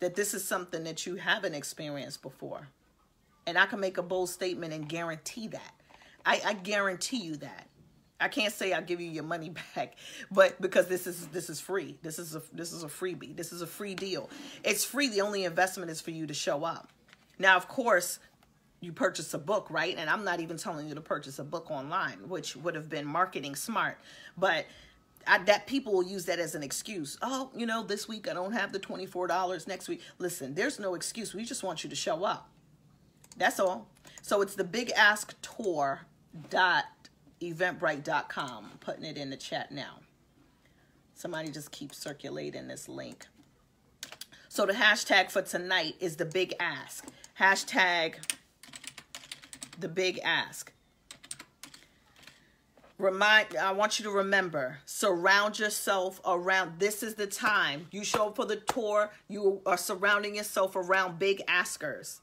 that 0.00 0.14
this 0.14 0.34
is 0.34 0.44
something 0.44 0.84
that 0.84 1.06
you 1.06 1.16
haven't 1.16 1.54
experienced 1.54 2.22
before. 2.22 2.68
And 3.46 3.58
I 3.58 3.66
can 3.66 3.80
make 3.80 3.98
a 3.98 4.02
bold 4.02 4.28
statement 4.28 4.72
and 4.72 4.88
guarantee 4.88 5.48
that. 5.48 5.74
I, 6.24 6.40
I 6.44 6.52
guarantee 6.52 7.18
you 7.18 7.36
that. 7.36 7.68
I 8.20 8.28
can't 8.28 8.52
say 8.52 8.72
I'll 8.72 8.82
give 8.82 9.00
you 9.00 9.10
your 9.10 9.24
money 9.24 9.50
back, 9.74 9.96
but 10.30 10.60
because 10.60 10.86
this 10.86 11.06
is 11.06 11.28
this 11.28 11.48
is 11.48 11.60
free. 11.60 11.96
This 12.02 12.18
is 12.18 12.34
a 12.34 12.42
this 12.52 12.72
is 12.72 12.82
a 12.82 12.88
freebie. 12.88 13.36
This 13.36 13.52
is 13.52 13.62
a 13.62 13.66
free 13.66 13.94
deal. 13.94 14.28
It's 14.64 14.84
free. 14.84 15.08
The 15.08 15.20
only 15.20 15.44
investment 15.44 15.90
is 15.90 16.00
for 16.00 16.10
you 16.10 16.26
to 16.26 16.34
show 16.34 16.64
up. 16.64 16.92
Now, 17.38 17.56
of 17.56 17.68
course, 17.68 18.18
you 18.80 18.92
purchase 18.92 19.34
a 19.34 19.38
book, 19.38 19.66
right? 19.70 19.96
And 19.98 20.08
I'm 20.08 20.24
not 20.24 20.40
even 20.40 20.56
telling 20.56 20.88
you 20.88 20.94
to 20.94 21.00
purchase 21.00 21.38
a 21.38 21.44
book 21.44 21.70
online, 21.70 22.28
which 22.28 22.56
would 22.56 22.74
have 22.74 22.88
been 22.88 23.06
marketing 23.06 23.54
smart. 23.54 23.98
But 24.36 24.66
I, 25.26 25.38
that 25.44 25.66
people 25.66 25.92
will 25.92 26.04
use 26.04 26.24
that 26.26 26.38
as 26.38 26.54
an 26.54 26.62
excuse. 26.62 27.18
Oh, 27.20 27.50
you 27.54 27.66
know, 27.66 27.82
this 27.82 28.08
week 28.08 28.28
I 28.28 28.34
don't 28.34 28.52
have 28.52 28.72
the 28.72 28.78
$24. 28.78 29.66
Next 29.66 29.88
week, 29.88 30.00
listen, 30.18 30.54
there's 30.54 30.78
no 30.78 30.94
excuse. 30.94 31.34
We 31.34 31.44
just 31.44 31.62
want 31.62 31.82
you 31.82 31.90
to 31.90 31.96
show 31.96 32.24
up. 32.24 32.48
That's 33.36 33.60
all. 33.60 33.88
So 34.22 34.42
it's 34.42 34.54
the 34.54 34.64
Big 34.64 34.90
Ask 34.92 35.34
Tour 35.42 36.00
dot. 36.50 36.84
I'm 37.40 38.64
putting 38.80 39.04
it 39.04 39.16
in 39.16 39.30
the 39.30 39.36
chat 39.36 39.70
now. 39.70 40.00
Somebody 41.14 41.50
just 41.50 41.70
keep 41.70 41.94
circulating 41.94 42.66
this 42.66 42.88
link. 42.88 43.26
So 44.48 44.66
the 44.66 44.72
hashtag 44.72 45.30
for 45.30 45.42
tonight 45.42 45.94
is 46.00 46.16
the 46.16 46.24
big 46.24 46.54
ask. 46.58 47.06
Hashtag 47.38 48.16
the 49.78 49.88
big 49.88 50.18
ask. 50.24 50.72
Remind, 52.98 53.56
I 53.56 53.70
want 53.72 53.98
you 53.98 54.04
to 54.06 54.10
remember, 54.10 54.78
surround 54.84 55.58
yourself 55.58 56.20
around, 56.26 56.80
this 56.80 57.04
is 57.04 57.14
the 57.14 57.28
time. 57.28 57.86
You 57.92 58.02
show 58.02 58.28
up 58.28 58.36
for 58.36 58.44
the 58.44 58.56
tour, 58.56 59.12
you 59.28 59.60
are 59.64 59.76
surrounding 59.76 60.34
yourself 60.34 60.74
around 60.74 61.20
big 61.20 61.40
askers. 61.46 62.20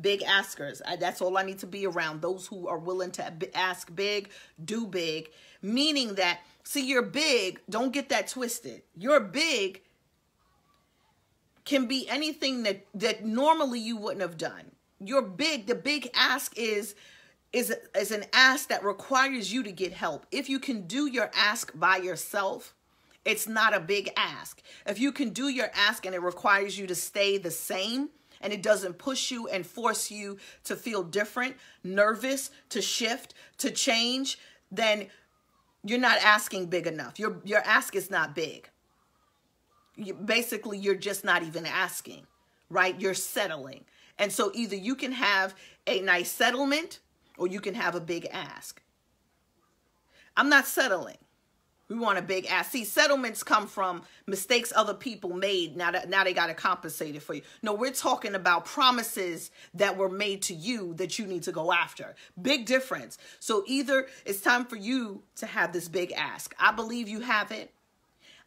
Big 0.00 0.22
askers. 0.22 0.80
That's 0.98 1.20
all 1.20 1.36
I 1.36 1.42
need 1.42 1.58
to 1.58 1.66
be 1.66 1.86
around. 1.86 2.22
Those 2.22 2.46
who 2.46 2.66
are 2.66 2.78
willing 2.78 3.10
to 3.12 3.56
ask 3.56 3.94
big, 3.94 4.30
do 4.62 4.86
big. 4.86 5.30
Meaning 5.60 6.14
that, 6.14 6.40
see, 6.64 6.86
you're 6.86 7.02
big, 7.02 7.60
don't 7.68 7.92
get 7.92 8.08
that 8.08 8.28
twisted. 8.28 8.82
You're 8.96 9.20
big 9.20 9.82
can 11.66 11.86
be 11.86 12.08
anything 12.08 12.62
that, 12.62 12.86
that 12.94 13.24
normally 13.24 13.80
you 13.80 13.96
wouldn't 13.96 14.22
have 14.22 14.38
done. 14.38 14.70
You're 14.98 15.22
big, 15.22 15.66
the 15.66 15.74
big 15.74 16.10
ask 16.14 16.56
is 16.56 16.94
is 17.52 17.74
is 17.98 18.10
an 18.10 18.24
ask 18.32 18.68
that 18.68 18.84
requires 18.84 19.52
you 19.52 19.62
to 19.62 19.72
get 19.72 19.92
help. 19.92 20.26
If 20.30 20.48
you 20.48 20.58
can 20.58 20.86
do 20.86 21.06
your 21.06 21.30
ask 21.34 21.72
by 21.78 21.96
yourself, 21.98 22.74
it's 23.24 23.48
not 23.48 23.74
a 23.74 23.80
big 23.80 24.10
ask. 24.16 24.62
If 24.86 24.98
you 24.98 25.12
can 25.12 25.30
do 25.30 25.48
your 25.48 25.70
ask 25.74 26.06
and 26.06 26.14
it 26.14 26.22
requires 26.22 26.78
you 26.78 26.86
to 26.86 26.94
stay 26.94 27.38
the 27.38 27.50
same 27.50 28.10
and 28.40 28.52
it 28.52 28.62
doesn't 28.62 28.98
push 28.98 29.30
you 29.30 29.48
and 29.48 29.66
force 29.66 30.10
you 30.10 30.38
to 30.64 30.76
feel 30.76 31.02
different, 31.02 31.56
nervous, 31.82 32.50
to 32.68 32.82
shift, 32.82 33.34
to 33.58 33.70
change, 33.70 34.38
then 34.70 35.06
you're 35.84 35.98
not 35.98 36.18
asking 36.18 36.66
big 36.66 36.86
enough. 36.86 37.18
Your 37.18 37.40
your 37.44 37.60
ask 37.60 37.94
is 37.94 38.10
not 38.10 38.34
big. 38.34 38.68
You, 39.96 40.12
basically, 40.12 40.78
you're 40.78 40.94
just 40.94 41.24
not 41.24 41.42
even 41.42 41.64
asking, 41.64 42.26
right? 42.68 43.00
You're 43.00 43.14
settling. 43.14 43.84
And 44.18 44.32
so 44.32 44.50
either 44.54 44.76
you 44.76 44.94
can 44.94 45.12
have 45.12 45.54
a 45.86 46.00
nice 46.00 46.30
settlement 46.30 47.00
or 47.36 47.46
you 47.46 47.60
can 47.60 47.74
have 47.74 47.94
a 47.94 48.00
big 48.00 48.26
ask. 48.32 48.82
I'm 50.36 50.48
not 50.48 50.66
settling. 50.66 51.18
We 51.88 51.96
want 51.96 52.18
a 52.18 52.22
big 52.22 52.46
ask. 52.46 52.72
See, 52.72 52.84
settlements 52.84 53.44
come 53.44 53.68
from 53.68 54.02
mistakes 54.26 54.72
other 54.74 54.94
people 54.94 55.32
made. 55.34 55.76
Now 55.76 55.92
that 55.92 56.08
now 56.08 56.24
they 56.24 56.34
got 56.34 56.48
to 56.48 56.54
compensate 56.54 57.14
it 57.14 57.22
for 57.22 57.34
you. 57.34 57.42
No, 57.62 57.74
we're 57.74 57.92
talking 57.92 58.34
about 58.34 58.64
promises 58.64 59.52
that 59.74 59.96
were 59.96 60.08
made 60.08 60.42
to 60.42 60.54
you 60.54 60.94
that 60.94 61.18
you 61.18 61.26
need 61.26 61.44
to 61.44 61.52
go 61.52 61.72
after. 61.72 62.16
Big 62.40 62.66
difference. 62.66 63.18
So 63.38 63.62
either 63.68 64.08
it's 64.24 64.40
time 64.40 64.64
for 64.64 64.76
you 64.76 65.22
to 65.36 65.46
have 65.46 65.72
this 65.72 65.88
big 65.88 66.12
ask. 66.12 66.54
I 66.58 66.72
believe 66.72 67.08
you 67.08 67.20
have 67.20 67.52
it. 67.52 67.72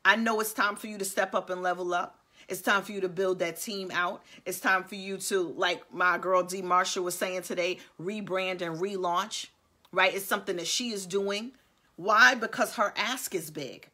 I 0.04 0.18
know 0.18 0.42
it's 0.42 0.54
time 0.54 0.76
for 0.76 0.88
you 0.88 0.98
to 0.98 1.06
step 1.06 1.34
up 1.34 1.50
and 1.50 1.64
level 1.64 1.94
up. 1.94 2.19
It's 2.50 2.62
time 2.62 2.82
for 2.82 2.92
you 2.92 3.02
to 3.02 3.10
build 3.10 3.40
that 3.40 3.62
team 3.62 3.92
out. 3.94 4.24
It's 4.46 4.60
time 4.60 4.84
for 4.84 4.96
you 4.96 5.18
to, 5.18 5.54
like 5.56 5.82
my 5.94 6.18
girl 6.18 6.42
D. 6.44 6.62
Marshall 6.62 7.04
was 7.04 7.16
saying 7.16 7.44
today, 7.44 7.78
rebrand 8.02 8.62
and 8.62 8.78
relaunch, 8.78 9.48
right? 9.92 10.14
It's 10.14 10.26
something 10.26 10.56
that 10.58 10.68
she 10.68 10.90
is 10.90 11.06
doing. 11.06 11.52
Why? 11.96 12.34
Because 12.34 12.76
her 12.76 12.92
ask 12.98 13.36
is 13.36 13.52
big. 13.52 13.90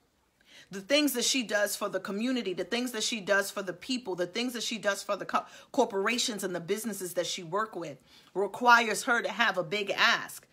The 0.71 0.81
things 0.81 1.13
that 1.13 1.25
she 1.25 1.43
does 1.43 1.75
for 1.75 1.89
the 1.89 1.99
community, 1.99 2.53
the 2.53 2.63
things 2.63 2.91
that 2.93 3.03
she 3.03 3.19
does 3.19 3.51
for 3.51 3.61
the 3.61 3.73
people, 3.73 4.15
the 4.15 4.25
things 4.25 4.53
that 4.53 4.63
she 4.63 4.77
does 4.77 5.03
for 5.03 5.15
the 5.15 5.25
co 5.25 5.43
corporations 5.71 6.43
and 6.43 6.55
the 6.55 6.59
businesses 6.59 7.13
that 7.15 7.27
she 7.27 7.43
work 7.43 7.75
with 7.75 7.97
requires 8.33 9.03
her 9.03 9.21
to 9.21 9.29
have 9.29 9.57
a 9.57 9.63
big 9.63 9.91
ask. 9.91 10.47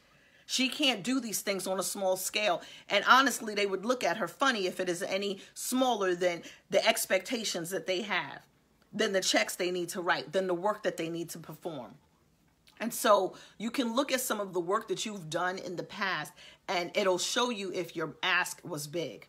She 0.47 0.69
can't 0.69 1.03
do 1.03 1.21
these 1.21 1.40
things 1.40 1.66
on 1.66 1.79
a 1.79 1.83
small 1.83 2.16
scale. 2.16 2.62
And 2.88 3.05
honestly, 3.09 3.55
they 3.55 3.66
would 3.66 3.85
look 3.85 4.05
at 4.05 4.16
her 4.16 4.29
funny 4.29 4.66
if 4.66 4.81
it 4.81 4.88
is 4.88 5.03
any 5.03 5.40
smaller 5.55 6.14
than 6.14 6.43
the 6.71 6.87
expectations 6.87 7.71
that 7.71 7.87
they 7.87 8.03
have, 8.03 8.47
than 8.93 9.12
the 9.12 9.21
checks 9.21 9.57
they 9.57 9.71
need 9.71 9.88
to 9.90 10.01
write, 10.01 10.33
than 10.33 10.47
the 10.47 10.55
work 10.55 10.83
that 10.83 10.97
they 10.97 11.09
need 11.09 11.31
to 11.31 11.38
perform. 11.38 11.95
And 12.83 12.93
so 12.93 13.35
you 13.59 13.71
can 13.71 13.95
look 13.95 14.11
at 14.11 14.21
some 14.21 14.40
of 14.40 14.53
the 14.53 14.61
work 14.61 14.88
that 14.88 15.07
you've 15.07 15.31
done 15.31 15.57
in 15.57 15.77
the 15.77 15.85
past 15.85 16.33
and 16.66 16.90
it'll 16.97 17.16
show 17.16 17.49
you 17.49 17.71
if 17.73 17.95
your 17.95 18.16
ask 18.25 18.61
was 18.64 18.88
big. 18.88 19.29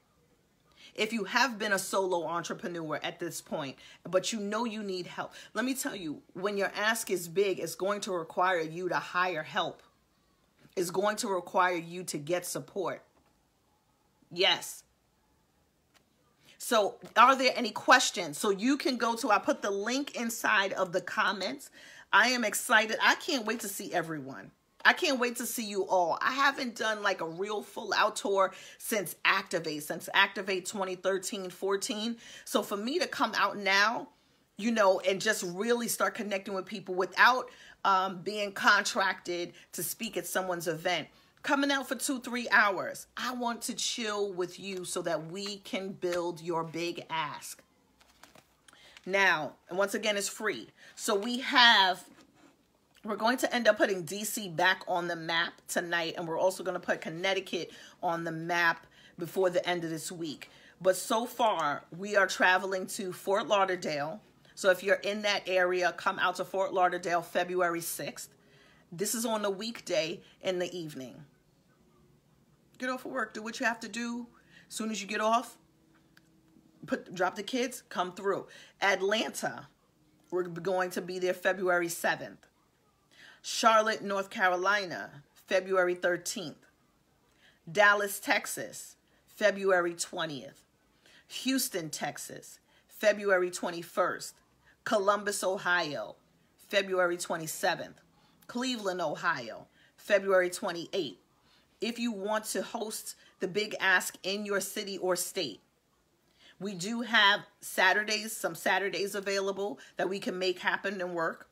If 0.96 1.14
you 1.14 1.26
have 1.26 1.60
been 1.60 1.72
a 1.72 1.78
solo 1.78 2.26
entrepreneur 2.26 3.00
at 3.04 3.20
this 3.20 3.42
point, 3.42 3.78
but 4.10 4.34
you 4.34 4.40
know 4.40 4.66
you 4.66 4.82
need 4.82 5.06
help, 5.06 5.34
let 5.54 5.66
me 5.66 5.76
tell 5.76 5.96
you, 5.96 6.24
when 6.34 6.58
your 6.58 6.72
ask 6.76 7.12
is 7.12 7.28
big, 7.28 7.60
it's 7.60 7.76
going 7.76 8.02
to 8.02 8.12
require 8.12 8.62
you 8.62 8.90
to 8.90 8.96
hire 8.96 9.44
help 9.44 9.83
is 10.76 10.92
going 10.92 11.16
to 11.18 11.28
require 11.28 11.76
you 11.76 12.04
to 12.04 12.18
get 12.18 12.46
support. 12.46 13.02
Yes. 14.32 14.84
So 16.58 16.96
are 17.18 17.36
there 17.36 17.54
any 17.56 17.72
questions? 17.72 18.38
So 18.38 18.50
you 18.50 18.78
can 18.78 18.98
go 18.98 19.16
to, 19.16 19.32
I 19.32 19.38
put 19.38 19.62
the 19.62 19.72
link 19.72 20.16
inside 20.16 20.74
of 20.74 20.94
the 20.94 21.02
comments. 21.02 21.70
I 22.12 22.30
am 22.30 22.44
excited. 22.44 22.98
I 23.02 23.16
can't 23.16 23.46
wait 23.46 23.60
to 23.62 23.68
see 23.68 23.94
everyone. 23.94 24.52
I 24.86 24.94
can't 24.94 25.20
wait 25.20 25.38
to 25.38 25.46
see 25.46 25.66
you 25.66 25.86
all. 25.88 26.18
I 26.22 26.32
haven't 26.32 26.76
done 26.76 27.04
like 27.04 27.22
a 27.22 27.28
real 27.28 27.62
full 27.62 27.94
out 27.94 28.16
tour 28.16 28.54
since 28.78 29.16
Activate, 29.24 29.84
since 29.84 30.10
Activate 30.14 30.66
2013, 30.66 31.50
14. 31.50 32.18
So 32.44 32.62
for 32.62 32.76
me 32.78 33.00
to 33.00 33.08
come 33.08 33.34
out 33.36 33.58
now, 33.58 34.10
you 34.58 34.72
know, 34.72 35.00
and 35.00 35.22
just 35.22 35.44
really 35.44 35.88
start 35.88 36.16
connecting 36.16 36.54
with 36.54 36.66
people 36.66 36.96
without 36.96 37.50
um, 37.86 38.22
being 38.22 38.52
contracted 38.52 39.54
to 39.74 39.84
speak 39.84 40.17
at 40.17 40.28
someone's 40.28 40.67
event, 40.67 41.08
coming 41.41 41.72
out 41.72 41.88
for 41.88 41.96
two, 41.96 42.19
three 42.19 42.48
hours. 42.52 43.08
I 43.17 43.34
want 43.34 43.62
to 43.63 43.74
chill 43.74 44.32
with 44.34 44.60
you 44.60 44.86
so 44.86 45.02
that 45.02 45.28
we 45.28 45.58
can 45.58 45.89
build 45.89 46.41
your 46.41 46.63
big 46.63 47.06
ask. 47.10 47.62
Now, 49.06 49.54
and 49.69 49.78
once 49.78 49.93
again, 49.93 50.15
it's 50.15 50.30
free. 50.30 50.69
So 50.96 51.15
we 51.15 51.39
have, 51.39 52.04
we're 53.04 53.17
going 53.17 53.38
to 53.39 53.54
end 53.54 53.67
up 53.67 53.78
putting 53.78 54.06
DC 54.06 54.56
back 54.56 54.84
on 54.88 55.08
the 55.08 55.15
map 55.15 55.54
tonight, 55.67 56.15
and 56.17 56.28
we're 56.28 56.39
also 56.39 56.63
going 56.63 56.80
to 56.80 56.86
put 56.86 57.02
Connecticut 57.02 57.72
on 58.02 58.24
the 58.24 58.32
map 58.32 58.88
before 59.19 59.50
the 59.50 59.67
end 59.67 59.84
of 59.84 59.89
this 59.89 60.12
week. 60.12 60.50
But 60.82 60.96
so 60.96 61.26
far, 61.26 61.84
we 61.98 62.15
are 62.15 62.28
traveling 62.28 62.88
to 62.88 63.12
Fort 63.12 63.48
Lauderdale, 63.48 64.22
so 64.56 64.70
if 64.70 64.84
you're 64.84 64.96
in 64.96 65.24
that 65.24 65.44
area, 65.48 65.94
come 65.98 66.20
out 66.20 66.36
to 66.36 66.46
Fort 66.46 66.74
Lauderdale 66.74 67.22
February 67.22 67.80
6th. 67.80 68.28
This 68.92 69.16
is 69.16 69.26
on 69.26 69.44
a 69.44 69.50
weekday 69.50 70.22
in 70.42 70.60
the 70.60 70.76
evening. 70.78 71.26
Get 72.78 72.89
off 72.89 73.06
of 73.06 73.12
work, 73.12 73.34
do 73.34 73.42
what 73.42 73.60
you 73.60 73.66
have 73.66 73.80
to 73.82 73.89
do. 73.89 74.28
As 74.68 74.76
soon 74.76 74.92
as 74.92 75.02
you 75.02 75.08
get 75.08 75.22
off, 75.22 75.58
put 76.86 77.13
drop 77.13 77.36
the 77.36 77.44
kids, 77.44 77.84
come 77.89 78.12
through. 78.12 78.48
Atlanta, 78.82 79.68
we're 80.32 80.44
going 80.44 80.89
to 80.92 81.02
be 81.02 81.20
there 81.20 81.34
February 81.34 81.88
7th. 81.88 82.38
Charlotte, 83.42 84.02
North 84.02 84.30
Carolina, 84.30 85.24
February 85.34 85.96
13th. 85.96 86.56
Dallas, 87.72 88.20
Texas, 88.20 88.96
February 89.28 89.94
20th. 89.94 90.63
Houston, 91.28 91.89
Texas, 91.89 92.60
February 92.88 93.50
21st. 93.50 94.34
Columbus, 94.84 95.43
Ohio, 95.43 96.15
February 96.69 97.17
27th. 97.17 97.93
Cleveland, 98.48 99.02
Ohio, 99.02 99.67
February 99.98 100.50
28th. 100.50 101.15
If 101.82 102.00
you 102.00 102.12
want 102.12 102.46
to 102.46 102.62
host 102.62 103.15
the 103.39 103.48
Big 103.48 103.76
Ask 103.80 104.17
in 104.24 104.46
your 104.46 104.60
city 104.60 104.98
or 104.98 105.15
state, 105.15 105.62
we 106.60 106.74
do 106.74 107.02
have 107.02 107.41
Saturdays, 107.62 108.36
some 108.36 108.56
Saturdays 108.56 109.15
available 109.15 109.80
that 109.98 110.10
we 110.10 110.19
can 110.19 110.38
make 110.38 110.60
happen 110.60 111.02
and 111.02 111.13
work. 111.13 111.50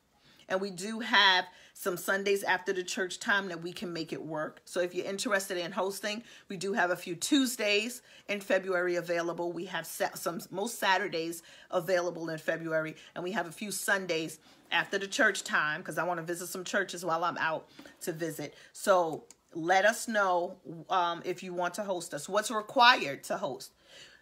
And 0.48 0.60
we 0.60 0.70
do 0.70 1.00
have 1.00 1.44
some 1.74 1.96
Sundays 1.96 2.42
after 2.42 2.72
the 2.72 2.82
church 2.82 3.18
time 3.18 3.48
that 3.48 3.62
we 3.62 3.72
can 3.72 3.92
make 3.92 4.12
it 4.12 4.22
work. 4.22 4.60
So 4.64 4.80
if 4.80 4.94
you're 4.94 5.06
interested 5.06 5.56
in 5.58 5.72
hosting, 5.72 6.22
we 6.48 6.56
do 6.56 6.72
have 6.72 6.90
a 6.90 6.96
few 6.96 7.14
Tuesdays 7.14 8.02
in 8.28 8.40
February 8.40 8.96
available. 8.96 9.52
We 9.52 9.64
have 9.66 9.86
some 9.86 10.40
most 10.50 10.78
Saturdays 10.78 11.42
available 11.70 12.28
in 12.28 12.38
February, 12.38 12.96
and 13.14 13.24
we 13.24 13.32
have 13.32 13.46
a 13.46 13.52
few 13.52 13.70
Sundays 13.70 14.38
after 14.70 14.98
the 14.98 15.06
church 15.06 15.44
time 15.44 15.80
because 15.80 15.98
I 15.98 16.04
want 16.04 16.18
to 16.18 16.26
visit 16.26 16.48
some 16.48 16.64
churches 16.64 17.04
while 17.04 17.24
I'm 17.24 17.38
out 17.38 17.68
to 18.02 18.12
visit. 18.12 18.54
So 18.72 19.24
let 19.54 19.84
us 19.84 20.08
know 20.08 20.56
um, 20.88 21.22
if 21.24 21.42
you 21.42 21.52
want 21.52 21.74
to 21.74 21.82
host 21.82 22.14
us. 22.14 22.28
What's 22.28 22.50
required 22.50 23.24
to 23.24 23.36
host? 23.38 23.72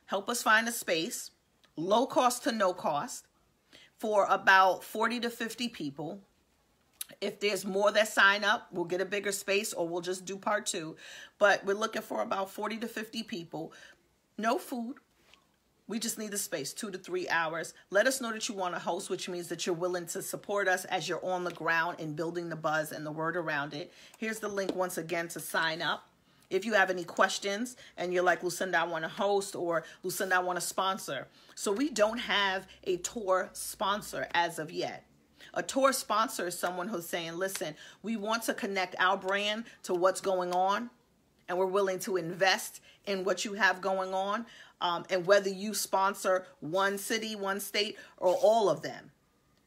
Help 0.06 0.28
us 0.28 0.42
find 0.42 0.66
a 0.66 0.72
space, 0.72 1.30
low 1.76 2.06
cost 2.06 2.42
to 2.44 2.52
no 2.52 2.72
cost, 2.72 3.26
for 3.96 4.26
about 4.30 4.82
40 4.82 5.20
to 5.20 5.30
50 5.30 5.68
people 5.68 6.20
if 7.20 7.40
there's 7.40 7.64
more 7.64 7.90
that 7.92 8.08
sign 8.08 8.44
up, 8.44 8.68
we'll 8.72 8.84
get 8.84 9.00
a 9.00 9.04
bigger 9.04 9.32
space 9.32 9.72
or 9.72 9.86
we'll 9.88 10.00
just 10.00 10.24
do 10.24 10.36
part 10.36 10.66
two. 10.66 10.96
But 11.38 11.64
we're 11.64 11.74
looking 11.74 12.02
for 12.02 12.22
about 12.22 12.50
40 12.50 12.78
to 12.78 12.88
50 12.88 13.22
people. 13.24 13.72
No 14.38 14.58
food. 14.58 14.96
We 15.90 15.98
just 15.98 16.18
need 16.18 16.30
the 16.30 16.38
space, 16.38 16.72
two 16.72 16.92
to 16.92 16.98
three 16.98 17.28
hours. 17.28 17.74
Let 17.90 18.06
us 18.06 18.20
know 18.20 18.32
that 18.32 18.48
you 18.48 18.54
want 18.54 18.74
to 18.74 18.80
host, 18.80 19.10
which 19.10 19.28
means 19.28 19.48
that 19.48 19.66
you're 19.66 19.74
willing 19.74 20.06
to 20.06 20.22
support 20.22 20.68
us 20.68 20.84
as 20.84 21.08
you're 21.08 21.24
on 21.24 21.42
the 21.42 21.50
ground 21.50 21.96
and 21.98 22.14
building 22.14 22.48
the 22.48 22.54
buzz 22.54 22.92
and 22.92 23.04
the 23.04 23.10
word 23.10 23.36
around 23.36 23.74
it. 23.74 23.92
Here's 24.16 24.38
the 24.38 24.48
link 24.48 24.76
once 24.76 24.98
again 24.98 25.26
to 25.28 25.40
sign 25.40 25.82
up. 25.82 26.06
If 26.48 26.64
you 26.64 26.74
have 26.74 26.90
any 26.90 27.02
questions 27.02 27.76
and 27.96 28.12
you're 28.14 28.22
like, 28.22 28.44
Lucinda, 28.44 28.78
I 28.78 28.84
want 28.84 29.04
to 29.04 29.08
host 29.08 29.56
or 29.56 29.84
Lucinda, 30.04 30.36
I 30.36 30.38
want 30.38 30.60
to 30.60 30.64
sponsor. 30.64 31.26
So 31.56 31.72
we 31.72 31.90
don't 31.90 32.18
have 32.18 32.68
a 32.84 32.96
tour 32.98 33.50
sponsor 33.52 34.28
as 34.32 34.60
of 34.60 34.70
yet. 34.70 35.04
A 35.54 35.62
tour 35.62 35.92
sponsor 35.92 36.46
is 36.46 36.58
someone 36.58 36.88
who's 36.88 37.06
saying, 37.06 37.36
listen, 37.36 37.74
we 38.02 38.16
want 38.16 38.44
to 38.44 38.54
connect 38.54 38.94
our 38.98 39.16
brand 39.16 39.64
to 39.84 39.94
what's 39.94 40.20
going 40.20 40.52
on 40.52 40.90
and 41.48 41.58
we're 41.58 41.66
willing 41.66 41.98
to 41.98 42.16
invest 42.16 42.80
in 43.06 43.24
what 43.24 43.44
you 43.44 43.54
have 43.54 43.80
going 43.80 44.14
on. 44.14 44.46
Um, 44.82 45.04
and 45.10 45.26
whether 45.26 45.50
you 45.50 45.74
sponsor 45.74 46.46
one 46.60 46.96
city, 46.96 47.36
one 47.36 47.60
state, 47.60 47.98
or 48.16 48.34
all 48.34 48.70
of 48.70 48.80
them. 48.80 49.10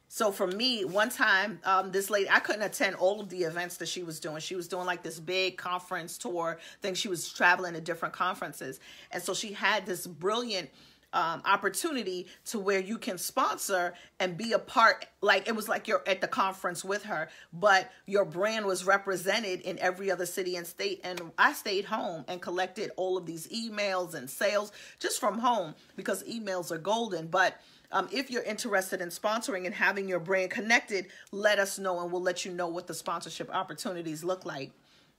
So 0.07 0.31
for 0.31 0.47
me, 0.47 0.85
one 0.85 1.09
time, 1.09 1.59
um, 1.63 1.91
this 1.91 2.09
lady, 2.09 2.29
I 2.29 2.39
couldn't 2.39 2.61
attend 2.61 2.95
all 2.95 3.19
of 3.19 3.29
the 3.29 3.43
events 3.43 3.77
that 3.77 3.87
she 3.87 4.01
was 4.01 4.19
doing. 4.19 4.39
She 4.39 4.55
was 4.55 4.67
doing 4.67 4.85
like 4.85 5.03
this 5.03 5.19
big 5.19 5.57
conference 5.57 6.17
tour 6.17 6.59
thing. 6.81 6.93
She 6.93 7.07
was 7.07 7.31
traveling 7.31 7.73
to 7.73 7.81
different 7.81 8.13
conferences. 8.13 8.79
And 9.11 9.21
so 9.21 9.33
she 9.33 9.53
had 9.53 9.85
this 9.85 10.07
brilliant 10.07 10.69
um, 11.13 11.41
opportunity 11.45 12.27
to 12.45 12.59
where 12.59 12.79
you 12.79 12.97
can 12.97 13.17
sponsor 13.17 13.93
and 14.19 14.37
be 14.37 14.51
a 14.51 14.59
part 14.59 15.05
like 15.21 15.47
it 15.47 15.55
was 15.55 15.69
like 15.69 15.87
you're 15.87 16.03
at 16.07 16.21
the 16.21 16.27
conference 16.27 16.83
with 16.83 17.03
her 17.03 17.29
but 17.53 17.91
your 18.05 18.25
brand 18.25 18.65
was 18.65 18.85
represented 18.85 19.61
in 19.61 19.79
every 19.79 20.11
other 20.11 20.25
city 20.25 20.55
and 20.55 20.65
state. 20.65 20.99
And 21.03 21.21
i 21.37 21.53
stayed 21.53 21.85
home 21.85 22.25
and 22.27 22.41
collected 22.41 22.91
all 22.97 23.17
of 23.17 23.25
these 23.25 23.47
emails 23.47 24.13
and 24.15 24.29
sales 24.29 24.71
just 24.99 25.19
from 25.19 25.39
home 25.39 25.75
because 25.95 26.23
emails 26.23 26.71
are 26.71 26.77
golden. 26.77 27.27
But 27.27 27.59
um, 27.91 28.09
if 28.11 28.31
you're 28.31 28.43
interested 28.43 29.01
in 29.01 29.09
sponsoring 29.09 29.65
and 29.65 29.75
having 29.75 30.07
your 30.09 30.19
brand 30.19 30.49
connected 30.49 31.07
let 31.31 31.59
us 31.59 31.77
know 31.77 32.01
and 32.01 32.11
we'll 32.11 32.21
let 32.21 32.43
you 32.43 32.51
know 32.51 32.67
what 32.67 32.87
the 32.87 32.93
sponsorship 32.93 33.53
opportunities 33.53 34.23
look 34.23 34.45
like. 34.45 34.71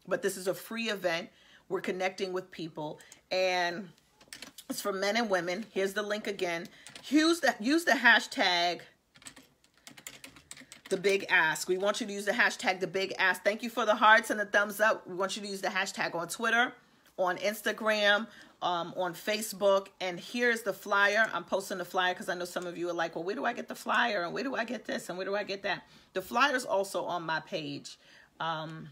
But 0.07 0.23
this 0.23 0.37
is 0.37 0.49
a 0.49 0.55
free 0.55 0.91
event. 0.91 1.31
We're 1.69 1.81
connecting 1.81 2.33
with 2.33 2.51
people. 2.51 2.99
And 3.31 3.89
it's 4.69 4.81
for 4.81 4.93
men 4.93 5.17
and 5.17 5.29
women. 5.31 5.67
Here's 5.73 5.93
the 5.93 6.03
link 6.03 6.27
again. 6.27 6.67
Use 7.09 7.41
the, 7.41 7.55
use 7.61 7.85
the 7.85 7.93
hashtag 7.93 8.81
the 10.91 10.97
big 10.97 11.27
ask. 11.29 11.69
We 11.69 11.79
want 11.79 12.01
you 12.01 12.07
to 12.07 12.13
use 12.13 12.25
the 12.25 12.33
hashtag 12.33 12.81
the 12.81 12.87
big 12.87 13.15
ask. 13.19 13.43
Thank 13.43 13.63
you 13.63 13.71
for 13.71 13.85
the 13.85 13.95
hearts 13.95 14.31
and 14.31 14.39
the 14.39 14.45
thumbs 14.45 14.81
up. 14.81 15.07
We 15.07 15.15
want 15.15 15.37
you 15.37 15.43
to 15.43 15.49
use 15.49 15.61
the 15.61 15.69
hashtag 15.69 16.15
on 16.15 16.29
Twitter, 16.29 16.73
on 17.19 17.37
Instagram, 17.39 18.27
um, 18.63 18.95
on 18.97 19.15
Facebook. 19.15 19.89
And 20.01 20.21
here's 20.21 20.63
the 20.63 20.73
flyer. 20.73 21.29
I'm 21.33 21.45
posting 21.45 21.79
the 21.79 21.85
flyer 21.85 22.15
because 22.15 22.29
I 22.29 22.35
know 22.35 22.45
some 22.45 22.67
of 22.67 22.79
you 22.79 22.89
are 22.89 22.95
like, 22.95 23.15
well, 23.15 23.25
where 23.25 23.35
do 23.35 23.45
I 23.45 23.53
get 23.53 23.69
the 23.69 23.75
flyer? 23.75 24.23
And 24.23 24.33
where 24.33 24.45
do 24.45 24.55
I 24.55 24.65
get 24.65 24.85
this? 24.85 25.09
And 25.09 25.19
where 25.19 25.27
do 25.27 25.35
I 25.35 25.43
get 25.43 25.63
that? 25.63 25.85
The 26.13 26.23
flyer 26.23 26.55
is 26.55 26.65
also 26.65 27.05
on 27.05 27.23
my 27.23 27.41
page. 27.41 27.99
Um, 28.41 28.89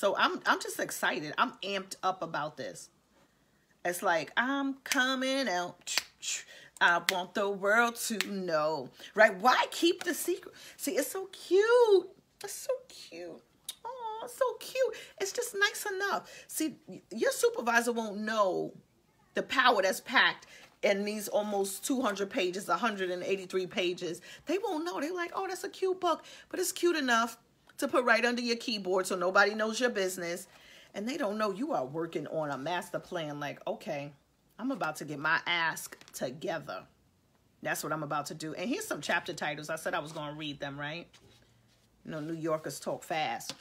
So 0.00 0.16
I'm 0.16 0.40
I'm 0.46 0.58
just 0.62 0.80
excited. 0.80 1.34
I'm 1.36 1.52
amped 1.62 1.96
up 2.02 2.22
about 2.22 2.56
this. 2.56 2.88
It's 3.84 4.02
like 4.02 4.32
I'm 4.34 4.76
coming 4.82 5.46
out. 5.46 5.94
I 6.80 7.02
want 7.10 7.34
the 7.34 7.50
world 7.50 7.96
to 8.06 8.16
know. 8.26 8.88
Right? 9.14 9.38
Why 9.38 9.66
keep 9.70 10.04
the 10.04 10.14
secret? 10.14 10.54
See, 10.78 10.92
it's 10.92 11.10
so 11.10 11.26
cute. 11.26 12.08
It's 12.42 12.54
so 12.54 12.72
cute. 12.88 13.42
Oh, 13.84 14.26
so 14.26 14.54
cute. 14.58 14.96
It's 15.20 15.32
just 15.32 15.54
nice 15.60 15.84
enough. 15.94 16.46
See, 16.48 16.76
your 17.14 17.32
supervisor 17.32 17.92
won't 17.92 18.20
know 18.20 18.72
the 19.34 19.42
power 19.42 19.82
that's 19.82 20.00
packed 20.00 20.46
in 20.82 21.04
these 21.04 21.28
almost 21.28 21.84
200 21.84 22.30
pages, 22.30 22.68
183 22.68 23.66
pages. 23.66 24.22
They 24.46 24.56
won't 24.56 24.86
know. 24.86 24.98
They're 24.98 25.12
like, 25.12 25.32
oh, 25.34 25.46
that's 25.46 25.64
a 25.64 25.68
cute 25.68 26.00
book, 26.00 26.24
but 26.48 26.58
it's 26.58 26.72
cute 26.72 26.96
enough 26.96 27.36
to 27.80 27.88
put 27.88 28.04
right 28.04 28.24
under 28.24 28.42
your 28.42 28.56
keyboard 28.56 29.06
so 29.06 29.16
nobody 29.16 29.54
knows 29.54 29.80
your 29.80 29.90
business. 29.90 30.46
And 30.94 31.08
they 31.08 31.16
don't 31.16 31.38
know 31.38 31.50
you 31.52 31.72
are 31.72 31.84
working 31.84 32.26
on 32.28 32.50
a 32.50 32.58
master 32.58 32.98
plan 32.98 33.38
like, 33.38 33.60
okay, 33.66 34.12
I'm 34.58 34.70
about 34.70 34.96
to 34.96 35.04
get 35.04 35.18
my 35.18 35.40
ask 35.46 35.96
together. 36.12 36.82
That's 37.62 37.84
what 37.84 37.92
I'm 37.92 38.02
about 38.02 38.26
to 38.26 38.34
do. 38.34 38.54
And 38.54 38.68
here's 38.68 38.86
some 38.86 39.00
chapter 39.00 39.32
titles. 39.32 39.70
I 39.70 39.76
said 39.76 39.94
I 39.94 40.00
was 40.00 40.12
going 40.12 40.30
to 40.30 40.36
read 40.36 40.60
them, 40.60 40.78
right? 40.78 41.06
You 42.04 42.10
know, 42.10 42.20
New 42.20 42.34
Yorkers 42.34 42.80
talk 42.80 43.04
fast. 43.04 43.54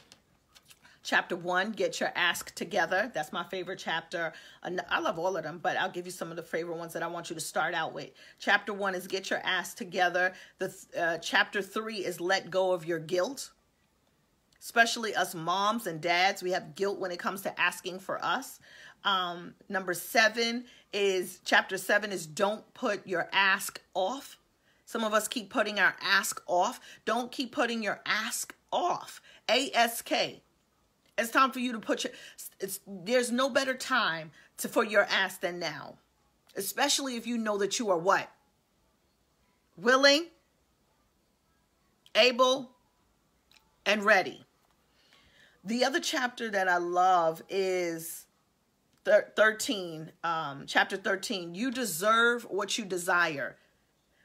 Chapter 1.03 1.35
one, 1.35 1.71
get 1.71 1.99
your 1.99 2.11
ask 2.15 2.53
together. 2.55 3.11
That's 3.13 3.31
my 3.31 3.43
favorite 3.43 3.79
chapter. 3.79 4.33
I 4.63 4.99
love 4.99 5.17
all 5.17 5.37
of 5.37 5.43
them, 5.43 5.59
but 5.61 5.77
I'll 5.77 5.89
give 5.89 6.05
you 6.05 6.11
some 6.11 6.29
of 6.29 6.35
the 6.35 6.43
favorite 6.43 6.77
ones 6.77 6.93
that 6.93 7.03
I 7.03 7.07
want 7.07 7.29
you 7.29 7.35
to 7.35 7.41
start 7.41 7.73
out 7.73 7.93
with. 7.93 8.11
Chapter 8.37 8.73
one 8.73 8.95
is 8.95 9.07
get 9.07 9.29
your 9.29 9.39
ask 9.43 9.77
together. 9.77 10.33
The 10.59 10.75
uh, 10.99 11.17
chapter 11.19 11.61
three 11.61 12.05
is 12.05 12.19
let 12.19 12.51
go 12.51 12.71
of 12.73 12.85
your 12.85 12.99
guilt 12.99 13.51
especially 14.61 15.15
us 15.15 15.33
moms 15.33 15.87
and 15.87 16.01
dads. 16.01 16.43
We 16.43 16.51
have 16.51 16.75
guilt 16.75 16.99
when 16.99 17.11
it 17.11 17.19
comes 17.19 17.41
to 17.41 17.59
asking 17.59 17.99
for 17.99 18.23
us. 18.23 18.59
Um, 19.03 19.55
number 19.69 19.93
seven 19.93 20.65
is 20.91 21.39
chapter 21.45 21.77
seven 21.77 22.11
is 22.11 22.25
don't 22.25 22.73
put 22.73 23.05
your 23.07 23.29
ask 23.31 23.81
off. 23.93 24.37
Some 24.85 25.03
of 25.03 25.13
us 25.13 25.27
keep 25.27 25.49
putting 25.49 25.79
our 25.79 25.95
ask 26.01 26.41
off. 26.47 26.79
Don't 27.05 27.31
keep 27.31 27.51
putting 27.51 27.83
your 27.83 28.01
ask 28.05 28.55
off. 28.71 29.21
ASK. 29.47 30.11
It's 31.17 31.31
time 31.31 31.51
for 31.51 31.59
you 31.59 31.73
to 31.73 31.79
put 31.79 32.03
your, 32.03 32.13
it's, 32.59 32.79
there's 32.87 33.31
no 33.31 33.49
better 33.49 33.73
time 33.73 34.31
to, 34.57 34.67
for 34.67 34.83
your 34.83 35.03
ask 35.03 35.41
than 35.41 35.59
now. 35.59 35.95
Especially 36.55 37.15
if 37.15 37.27
you 37.27 37.37
know 37.37 37.57
that 37.57 37.77
you 37.77 37.89
are 37.91 37.97
what? 37.97 38.29
Willing, 39.77 40.27
able, 42.15 42.71
and 43.85 44.03
ready. 44.03 44.45
The 45.63 45.83
other 45.83 45.99
chapter 45.99 46.49
that 46.51 46.67
I 46.67 46.77
love 46.77 47.41
is 47.49 48.25
13, 49.05 50.11
um, 50.23 50.63
chapter 50.67 50.95
13. 50.95 51.53
You 51.53 51.71
deserve 51.71 52.43
what 52.49 52.77
you 52.77 52.85
desire. 52.85 53.57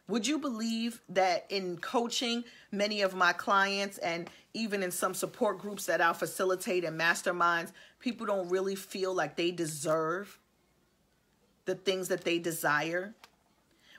Would 0.07 0.27
you 0.27 0.39
believe 0.39 1.01
that 1.09 1.47
in 1.49 1.79
coaching 1.79 2.45
many 2.71 3.01
of 3.01 3.15
my 3.15 3.33
clients 3.33 3.99
and 3.99 4.29
even 4.53 4.83
in 4.83 4.91
some 4.91 5.15
support 5.15 5.59
groups 5.59 5.87
that 5.87 6.01
I'll 6.01 6.15
facilitate 6.15 6.85
and 6.85 7.01
masterminds, 7.01 7.73
people 7.99 8.27
don't 8.27 8.49
really 8.51 8.75
feel 8.75 9.15
like 9.15 9.37
they 9.37 9.51
deserve 9.51 10.39
the 11.65 11.75
things 11.75 12.09
that 12.09 12.25
they 12.25 12.39
desire? 12.39 13.15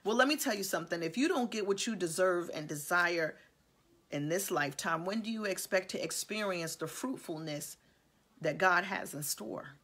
Well, 0.03 0.15
let 0.15 0.27
me 0.27 0.37
tell 0.37 0.53
you 0.53 0.63
something. 0.63 1.01
If 1.01 1.17
you 1.17 1.27
don't 1.27 1.49
get 1.49 1.65
what 1.65 1.87
you 1.87 1.95
deserve 1.95 2.51
and 2.53 2.67
desire, 2.67 3.35
in 4.15 4.29
this 4.29 4.49
lifetime, 4.49 5.03
when 5.03 5.19
do 5.19 5.29
you 5.29 5.43
expect 5.43 5.91
to 5.91 6.01
experience 6.01 6.77
the 6.77 6.87
fruitfulness 6.87 7.75
that 8.39 8.57
God 8.57 8.85
has 8.85 9.13
in 9.13 9.21
store? 9.21 9.75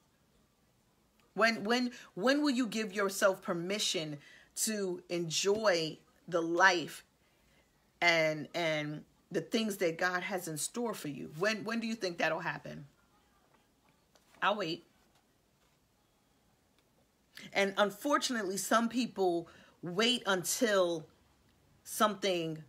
When 1.33 1.65
when 1.65 1.91
when 2.15 2.41
will 2.41 2.49
you 2.49 2.67
give 2.67 2.93
yourself 2.93 3.41
permission 3.41 4.19
to 4.63 5.03
enjoy 5.09 5.97
the 6.29 6.41
life 6.41 7.03
and 8.01 8.47
and 8.55 9.03
the 9.31 9.41
things 9.41 9.77
that 9.77 9.97
God 9.97 10.23
has 10.23 10.47
in 10.47 10.57
store 10.57 10.93
for 10.93 11.09
you? 11.09 11.31
When 11.37 11.65
when 11.65 11.81
do 11.81 11.87
you 11.87 11.95
think 11.95 12.17
that'll 12.17 12.39
happen? 12.39 12.85
I'll 14.41 14.55
wait. 14.55 14.85
And 17.51 17.73
unfortunately, 17.77 18.55
some 18.55 18.87
people 18.87 19.49
wait 19.81 20.23
until 20.25 21.05
something 21.83 22.63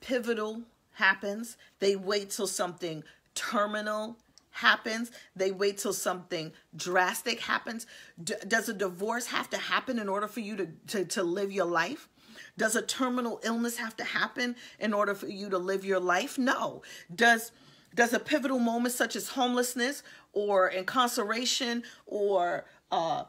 pivotal 0.00 0.62
happens. 0.92 1.56
They 1.78 1.96
wait 1.96 2.30
till 2.30 2.46
something 2.46 3.04
terminal 3.34 4.16
happens. 4.50 5.10
They 5.34 5.50
wait 5.50 5.78
till 5.78 5.92
something 5.92 6.52
drastic 6.74 7.40
happens. 7.40 7.86
D 8.22 8.34
does 8.48 8.68
a 8.68 8.74
divorce 8.74 9.26
have 9.26 9.50
to 9.50 9.58
happen 9.58 9.98
in 9.98 10.08
order 10.08 10.26
for 10.26 10.40
you 10.40 10.56
to, 10.56 10.68
to, 10.88 11.04
to 11.04 11.22
live 11.22 11.52
your 11.52 11.66
life? 11.66 12.08
Does 12.56 12.74
a 12.74 12.82
terminal 12.82 13.40
illness 13.44 13.76
have 13.76 13.96
to 13.96 14.04
happen 14.04 14.56
in 14.80 14.94
order 14.94 15.14
for 15.14 15.28
you 15.28 15.50
to 15.50 15.58
live 15.58 15.84
your 15.84 16.00
life? 16.00 16.38
No. 16.38 16.82
Does 17.14 17.52
does 17.94 18.12
a 18.12 18.18
pivotal 18.18 18.58
moment 18.58 18.94
such 18.94 19.16
as 19.16 19.28
homelessness 19.28 20.02
or 20.34 20.68
incarceration 20.68 21.82
or 22.04 22.66
uh, 22.92 23.24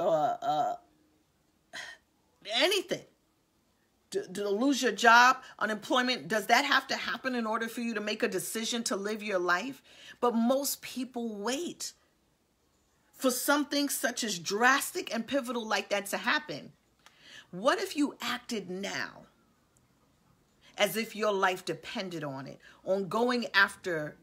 uh, 0.00 0.02
uh, 0.02 0.74
anything 2.54 3.04
to, 4.10 4.26
to 4.32 4.48
lose 4.48 4.82
your 4.82 4.92
job, 4.92 5.38
unemployment, 5.58 6.28
does 6.28 6.46
that 6.46 6.64
have 6.64 6.86
to 6.88 6.96
happen 6.96 7.34
in 7.34 7.46
order 7.46 7.68
for 7.68 7.80
you 7.80 7.94
to 7.94 8.00
make 8.00 8.22
a 8.22 8.28
decision 8.28 8.82
to 8.84 8.96
live 8.96 9.22
your 9.22 9.38
life? 9.38 9.82
But 10.20 10.34
most 10.34 10.82
people 10.82 11.36
wait 11.36 11.92
for 13.12 13.30
something 13.30 13.88
such 13.88 14.22
as 14.22 14.38
drastic 14.38 15.12
and 15.14 15.26
pivotal 15.26 15.66
like 15.66 15.88
that 15.88 16.06
to 16.06 16.18
happen. 16.18 16.72
What 17.50 17.80
if 17.80 17.96
you 17.96 18.16
acted 18.20 18.70
now? 18.70 19.26
as 20.78 20.96
if 20.96 21.16
your 21.16 21.32
life 21.32 21.64
depended 21.64 22.22
on 22.22 22.46
it, 22.46 22.58
on 22.84 23.08
going 23.08 23.46
after 23.54 24.16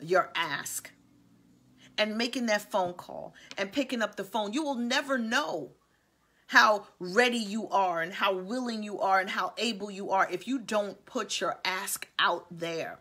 your 0.00 0.30
ask 0.34 0.90
and 1.98 2.16
making 2.16 2.46
that 2.46 2.70
phone 2.70 2.92
call 2.92 3.34
and 3.58 3.72
picking 3.72 4.02
up 4.02 4.16
the 4.16 4.24
phone. 4.24 4.52
You 4.52 4.62
will 4.62 4.76
never 4.76 5.18
know 5.18 5.70
how 6.46 6.86
ready 6.98 7.38
you 7.38 7.68
are 7.68 8.02
and 8.02 8.12
how 8.12 8.34
willing 8.34 8.82
you 8.82 9.00
are 9.00 9.20
and 9.20 9.28
how 9.28 9.52
able 9.58 9.90
you 9.90 10.10
are 10.10 10.28
if 10.30 10.46
you 10.46 10.58
don't 10.58 11.04
put 11.04 11.40
your 11.40 11.58
ask 11.64 12.08
out 12.18 12.46
there. 12.50 12.98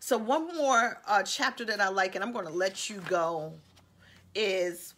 So, 0.00 0.16
one 0.16 0.54
more 0.56 1.00
uh, 1.06 1.22
chapter 1.22 1.64
that 1.64 1.80
I 1.80 1.88
like, 1.88 2.14
and 2.14 2.24
I'm 2.24 2.32
going 2.32 2.46
to 2.46 2.52
let 2.52 2.88
you 2.88 3.02
go, 3.08 3.52
is, 4.34 4.94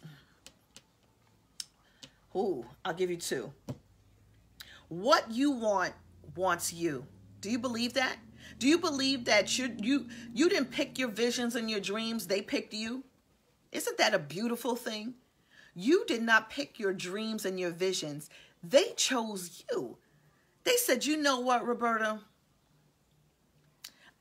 ooh, 2.35 2.65
I'll 2.85 2.93
give 2.93 3.09
you 3.09 3.17
two. 3.17 3.51
What 4.87 5.31
you 5.31 5.51
want 5.51 5.93
wants 6.35 6.73
you. 6.73 7.05
Do 7.41 7.49
you 7.49 7.59
believe 7.59 7.93
that? 7.93 8.17
Do 8.57 8.67
you 8.67 8.77
believe 8.77 9.25
that 9.25 9.57
you 9.57 9.75
you 9.77 10.07
you 10.33 10.49
didn't 10.49 10.71
pick 10.71 10.99
your 10.99 11.09
visions 11.09 11.55
and 11.55 11.69
your 11.69 11.79
dreams, 11.79 12.27
they 12.27 12.41
picked 12.41 12.73
you? 12.73 13.03
Isn't 13.71 13.97
that 13.97 14.13
a 14.13 14.19
beautiful 14.19 14.75
thing? 14.75 15.13
You 15.81 16.03
did 16.05 16.21
not 16.21 16.49
pick 16.49 16.77
your 16.77 16.91
dreams 16.91 17.45
and 17.45 17.57
your 17.57 17.71
visions. 17.71 18.29
They 18.61 18.91
chose 18.97 19.63
you. 19.71 19.97
They 20.65 20.75
said, 20.75 21.05
"You 21.05 21.15
know 21.15 21.39
what, 21.39 21.65
Roberta? 21.65 22.19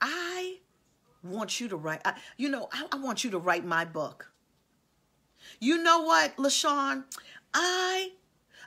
I 0.00 0.60
want 1.24 1.58
you 1.58 1.66
to 1.66 1.76
write 1.76 2.00
I, 2.04 2.14
you 2.36 2.48
know, 2.48 2.68
I, 2.72 2.86
I 2.92 2.96
want 2.98 3.24
you 3.24 3.30
to 3.30 3.40
write 3.40 3.64
my 3.64 3.84
book. 3.84 4.30
You 5.58 5.82
know 5.82 6.02
what, 6.02 6.36
LaShawn? 6.36 7.02
I 7.52 8.12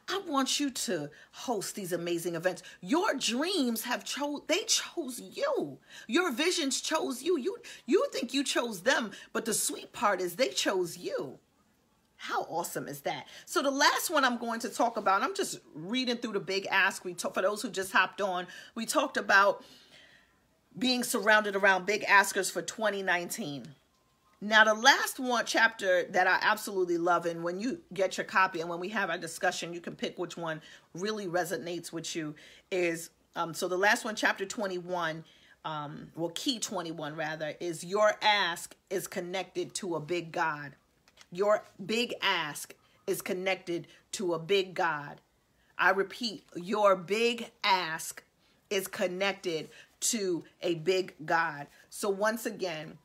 I 0.09 0.21
want 0.27 0.59
you 0.59 0.69
to 0.69 1.11
host 1.31 1.75
these 1.75 1.93
amazing 1.93 2.35
events. 2.35 2.61
Your 2.81 3.13
dreams 3.13 3.83
have 3.83 4.03
chose 4.03 4.41
they 4.47 4.63
chose 4.63 5.21
you. 5.21 5.79
Your 6.07 6.29
visions 6.29 6.81
chose 6.81 7.23
you. 7.23 7.39
You 7.39 7.55
you 7.85 8.05
think 8.11 8.33
you 8.33 8.43
chose 8.43 8.81
them, 8.81 9.11
but 9.31 9.45
the 9.45 9.53
sweet 9.53 9.93
part 9.93 10.19
is 10.19 10.35
they 10.35 10.49
chose 10.49 10.97
you. 10.97 11.39
How 12.23 12.43
awesome 12.43 12.87
is 12.87 13.01
that? 13.01 13.25
So 13.47 13.63
the 13.63 13.71
last 13.71 14.11
one 14.11 14.23
I'm 14.23 14.37
going 14.37 14.59
to 14.59 14.69
talk 14.69 14.95
about, 14.95 15.23
I'm 15.23 15.33
just 15.33 15.57
reading 15.73 16.17
through 16.17 16.33
the 16.33 16.39
big 16.39 16.67
ask. 16.69 17.03
We 17.03 17.15
talk, 17.15 17.33
for 17.33 17.41
those 17.41 17.63
who 17.63 17.71
just 17.71 17.91
hopped 17.91 18.21
on, 18.21 18.45
we 18.75 18.85
talked 18.85 19.17
about 19.17 19.63
being 20.77 21.03
surrounded 21.03 21.55
around 21.55 21.87
big 21.87 22.03
askers 22.03 22.51
for 22.51 22.61
2019. 22.61 23.69
Now, 24.39 24.63
the 24.63 24.75
last 24.75 25.19
one 25.19 25.45
chapter 25.47 26.03
that 26.11 26.27
I 26.27 26.37
absolutely 26.43 26.99
love, 26.99 27.25
and 27.25 27.43
when 27.43 27.59
you 27.59 27.79
get 27.91 28.17
your 28.17 28.25
copy 28.25 28.61
and 28.61 28.69
when 28.69 28.79
we 28.79 28.89
have 28.89 29.09
our 29.09 29.17
discussion, 29.17 29.73
you 29.73 29.81
can 29.81 29.95
pick 29.95 30.19
which 30.19 30.37
one 30.37 30.61
really 30.93 31.25
resonates 31.25 31.91
with 31.91 32.15
you, 32.15 32.35
is 32.69 33.09
um, 33.35 33.55
so 33.55 33.67
the 33.67 33.77
last 33.77 34.05
one, 34.05 34.15
chapter 34.15 34.45
21, 34.45 35.23
um, 35.65 36.11
well, 36.15 36.31
key 36.35 36.59
21 36.59 37.15
rather, 37.15 37.55
is 37.59 37.83
your 37.83 38.13
ask 38.21 38.75
is 38.91 39.07
connected 39.07 39.73
to 39.73 39.95
a 39.95 39.99
big 39.99 40.31
God. 40.31 40.73
Your 41.31 41.63
big 41.83 42.13
ask 42.21 42.75
is 43.07 43.21
connected 43.21 43.87
to 44.13 44.33
a 44.33 44.39
big 44.39 44.73
God. 44.73 45.21
I 45.77 45.91
repeat, 45.91 46.43
your 46.55 46.95
big 46.95 47.51
ask 47.63 48.23
is 48.69 48.87
connected 48.87 49.69
to 50.01 50.43
a 50.61 50.75
big 50.75 51.13
God. 51.25 51.67
So 51.89 52.09
once 52.09 52.45
again, 52.45 52.97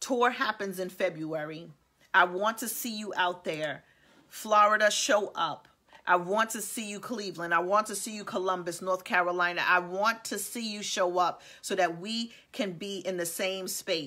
Tour 0.00 0.30
happens 0.30 0.78
in 0.78 0.90
February. 0.90 1.70
I 2.14 2.24
want 2.24 2.58
to 2.58 2.68
see 2.68 2.96
you 2.96 3.12
out 3.16 3.44
there. 3.44 3.82
Florida, 4.28 4.90
show 4.90 5.32
up. 5.34 5.68
I 6.06 6.16
want 6.16 6.50
to 6.50 6.62
see 6.62 6.88
you, 6.88 7.00
Cleveland. 7.00 7.52
I 7.52 7.58
want 7.58 7.88
to 7.88 7.96
see 7.96 8.14
you, 8.14 8.22
Columbus, 8.22 8.80
North 8.80 9.02
Carolina. 9.02 9.62
I 9.66 9.80
want 9.80 10.24
to 10.26 10.38
see 10.38 10.70
you 10.70 10.82
show 10.82 11.18
up 11.18 11.42
so 11.62 11.74
that 11.74 11.98
we 11.98 12.32
can 12.52 12.72
be 12.72 12.98
in 12.98 13.16
the 13.16 13.26
same 13.26 13.66
space. 13.66 14.04